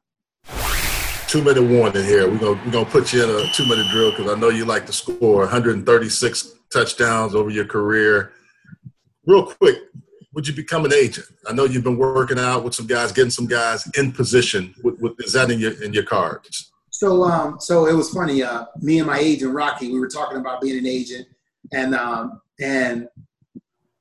[1.35, 2.31] Two minute warning here.
[2.31, 4.65] We're gonna we're gonna put you in a two minute drill because I know you
[4.65, 8.35] like to score 136 touchdowns over your career.
[9.27, 9.79] Real quick,
[10.33, 11.27] would you become an agent?
[11.45, 14.77] I know you've been working out with some guys, getting some guys in position.
[14.85, 16.71] With is that in your in your cards?
[16.91, 18.45] So, um, so it was funny.
[18.45, 21.27] Uh, me and my agent Rocky, we were talking about being an agent,
[21.73, 23.09] and um, and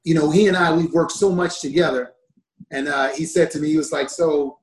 [0.03, 2.13] you know, he and I we've worked so much together.
[2.69, 4.59] And uh, he said to me, he was like, "So,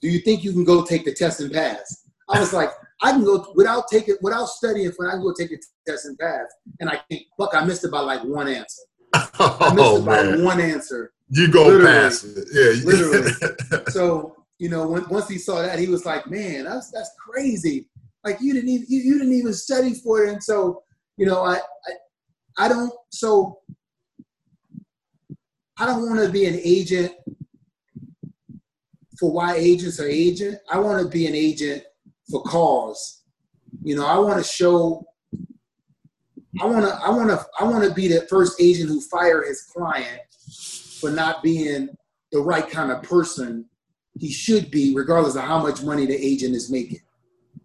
[0.00, 1.98] do you think you can go take the test and pass?"
[2.28, 2.70] I was like,
[3.02, 5.08] "I can go without taking, without studying for.
[5.08, 6.46] I can go take the test and pass."
[6.80, 8.82] And I think, fuck, I missed it by like one answer.
[9.14, 10.44] I missed oh, it by man.
[10.44, 11.12] one answer.
[11.28, 12.84] You go literally, past it, yeah.
[12.84, 13.32] literally.
[13.90, 17.88] so you know, when, once he saw that, he was like, "Man, that's that's crazy.
[18.24, 20.82] Like you didn't even you, you didn't even study for it." And so,
[21.16, 23.58] you know, I I, I don't so
[25.78, 27.12] I don't want to be an agent
[29.18, 30.58] for why agents are agent.
[30.70, 31.82] I want to be an agent
[32.32, 33.22] for cause.
[33.84, 35.06] You know, I want to show
[36.60, 39.44] I want to I want to I want to be the first agent who fire
[39.44, 40.20] his client
[41.00, 41.88] for not being
[42.32, 43.66] the right kind of person
[44.18, 47.00] he should be, regardless of how much money the agent is making.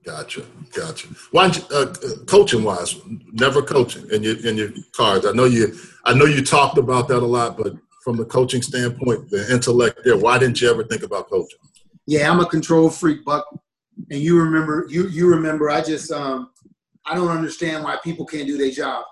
[0.05, 0.43] Gotcha,
[0.73, 1.07] gotcha.
[1.31, 1.93] Why, uh,
[2.27, 2.95] coaching wise,
[3.33, 5.25] never coaching in your in your cards.
[5.25, 5.75] I know you.
[6.05, 9.99] I know you talked about that a lot, but from the coaching standpoint, the intellect
[10.05, 10.17] there.
[10.17, 11.59] Why didn't you ever think about coaching?
[12.05, 13.45] Yeah, I'm a control freak, Buck.
[14.09, 15.69] And you remember, you you remember.
[15.69, 16.51] I just um,
[17.05, 19.05] I don't understand why people can't do their job.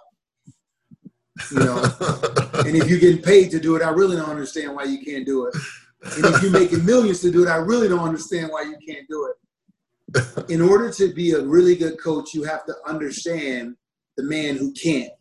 [1.52, 1.78] You know,
[2.66, 5.26] and if you're getting paid to do it, I really don't understand why you can't
[5.26, 5.56] do it.
[6.16, 9.08] And if you're making millions to do it, I really don't understand why you can't
[9.10, 10.50] do it.
[10.50, 13.76] In order to be a really good coach, you have to understand
[14.16, 15.12] the man who can't.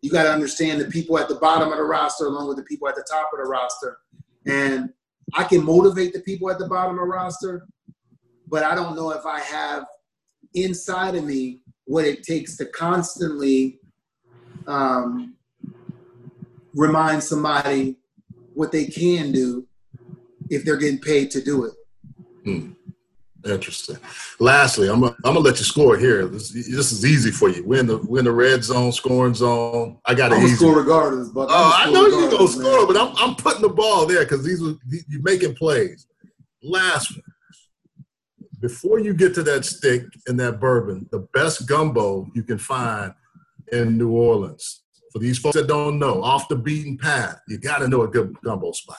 [0.00, 2.64] You got to understand the people at the bottom of the roster along with the
[2.64, 3.98] people at the top of the roster.
[4.46, 4.90] And
[5.34, 7.66] I can motivate the people at the bottom of the roster,
[8.52, 9.86] but I don't know if I have
[10.52, 13.80] inside of me what it takes to constantly
[14.66, 15.34] um,
[16.74, 17.96] remind somebody
[18.52, 19.66] what they can do
[20.50, 21.72] if they're getting paid to do it.
[22.44, 22.72] Hmm.
[23.44, 23.96] Interesting.
[24.38, 26.28] Lastly, I'm gonna, I'm gonna let you score here.
[26.28, 27.64] This, this, is easy for you.
[27.64, 29.98] We're in the we're in the red zone, scoring zone.
[30.04, 30.54] I got it I'm easy.
[30.54, 34.06] Score regardless, but oh, I know you're gonna score, but I'm I'm putting the ball
[34.06, 34.74] there because these are
[35.08, 36.06] you're making plays.
[36.62, 37.31] Last one
[38.62, 43.12] before you get to that stick and that bourbon, the best gumbo you can find
[43.72, 44.84] in New Orleans.
[45.12, 48.08] For these folks that don't know, off the beaten path, you got to know a
[48.08, 48.96] good gumbo spot.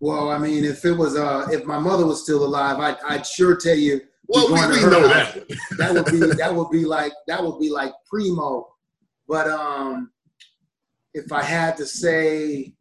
[0.00, 3.26] Well, I mean, if it was, uh, if my mother was still alive, I'd, I'd
[3.26, 4.00] sure tell you.
[4.26, 5.44] Well, we, we know that.
[5.78, 8.68] that would be that would be like that would be like primo.
[9.26, 10.10] But um,
[11.14, 12.74] if I had to say,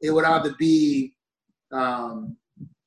[0.00, 1.14] it would either be
[1.72, 2.36] um,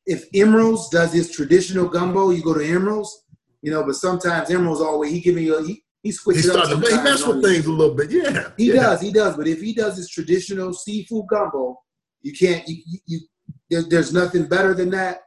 [0.06, 3.26] if Emeril's does his traditional gumbo, you go to Emeril's,
[3.62, 3.84] you know.
[3.84, 6.70] But sometimes Emeril's always he giving you he he switches He's up.
[6.70, 8.12] to he sometimes mess with things a little bit.
[8.12, 8.52] Yeah.
[8.58, 8.82] He yeah.
[8.82, 9.38] does, he does.
[9.38, 11.80] But if he does his traditional seafood gumbo,
[12.22, 12.68] you can't.
[12.68, 13.20] You, you, you
[13.70, 15.22] there, there's nothing better than that.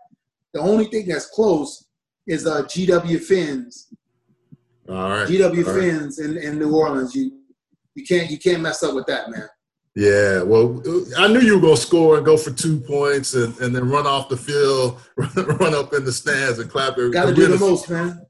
[0.53, 1.87] The only thing that's close
[2.27, 3.93] is uh, GW Fins.
[4.89, 5.29] All right.
[5.29, 5.81] GW All right.
[5.81, 7.15] Fins in, in New Orleans.
[7.15, 7.41] You
[7.95, 9.49] you can't you can't mess up with that, man.
[9.97, 10.83] Yeah, well,
[11.17, 14.09] I knew you were gonna score and go for two points, and, and then run
[14.09, 16.97] off the field, run up in the stands and clap.
[16.97, 18.27] Got to do the most, man.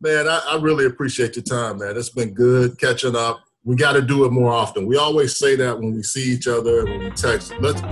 [0.00, 1.96] Man, I, I really appreciate your time, man.
[1.96, 3.40] It's been good catching up.
[3.64, 4.86] We got to do it more often.
[4.86, 7.52] We always say that when we see each other and when we text.
[7.58, 7.82] Let's.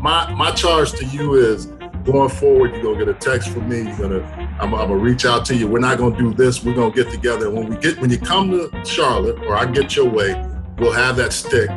[0.00, 1.66] My my charge to you is
[2.02, 2.74] going forward.
[2.74, 3.82] You're gonna get a text from me.
[3.82, 4.56] You're gonna.
[4.60, 5.68] I'm, I'm gonna reach out to you.
[5.68, 6.64] We're not gonna do this.
[6.64, 7.46] We're gonna get together.
[7.46, 10.34] And when we get when you come to Charlotte or I get your way,
[10.78, 11.70] we'll have that stick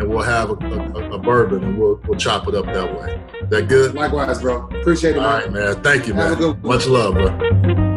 [0.00, 3.20] and we'll have a, a, a bourbon and we'll we'll chop it up that way.
[3.48, 3.94] That good?
[3.94, 4.66] Likewise, bro.
[4.68, 5.40] Appreciate it, All man.
[5.40, 5.82] right, man.
[5.82, 6.60] Thank you, Have man.
[6.62, 7.95] Much love, bro.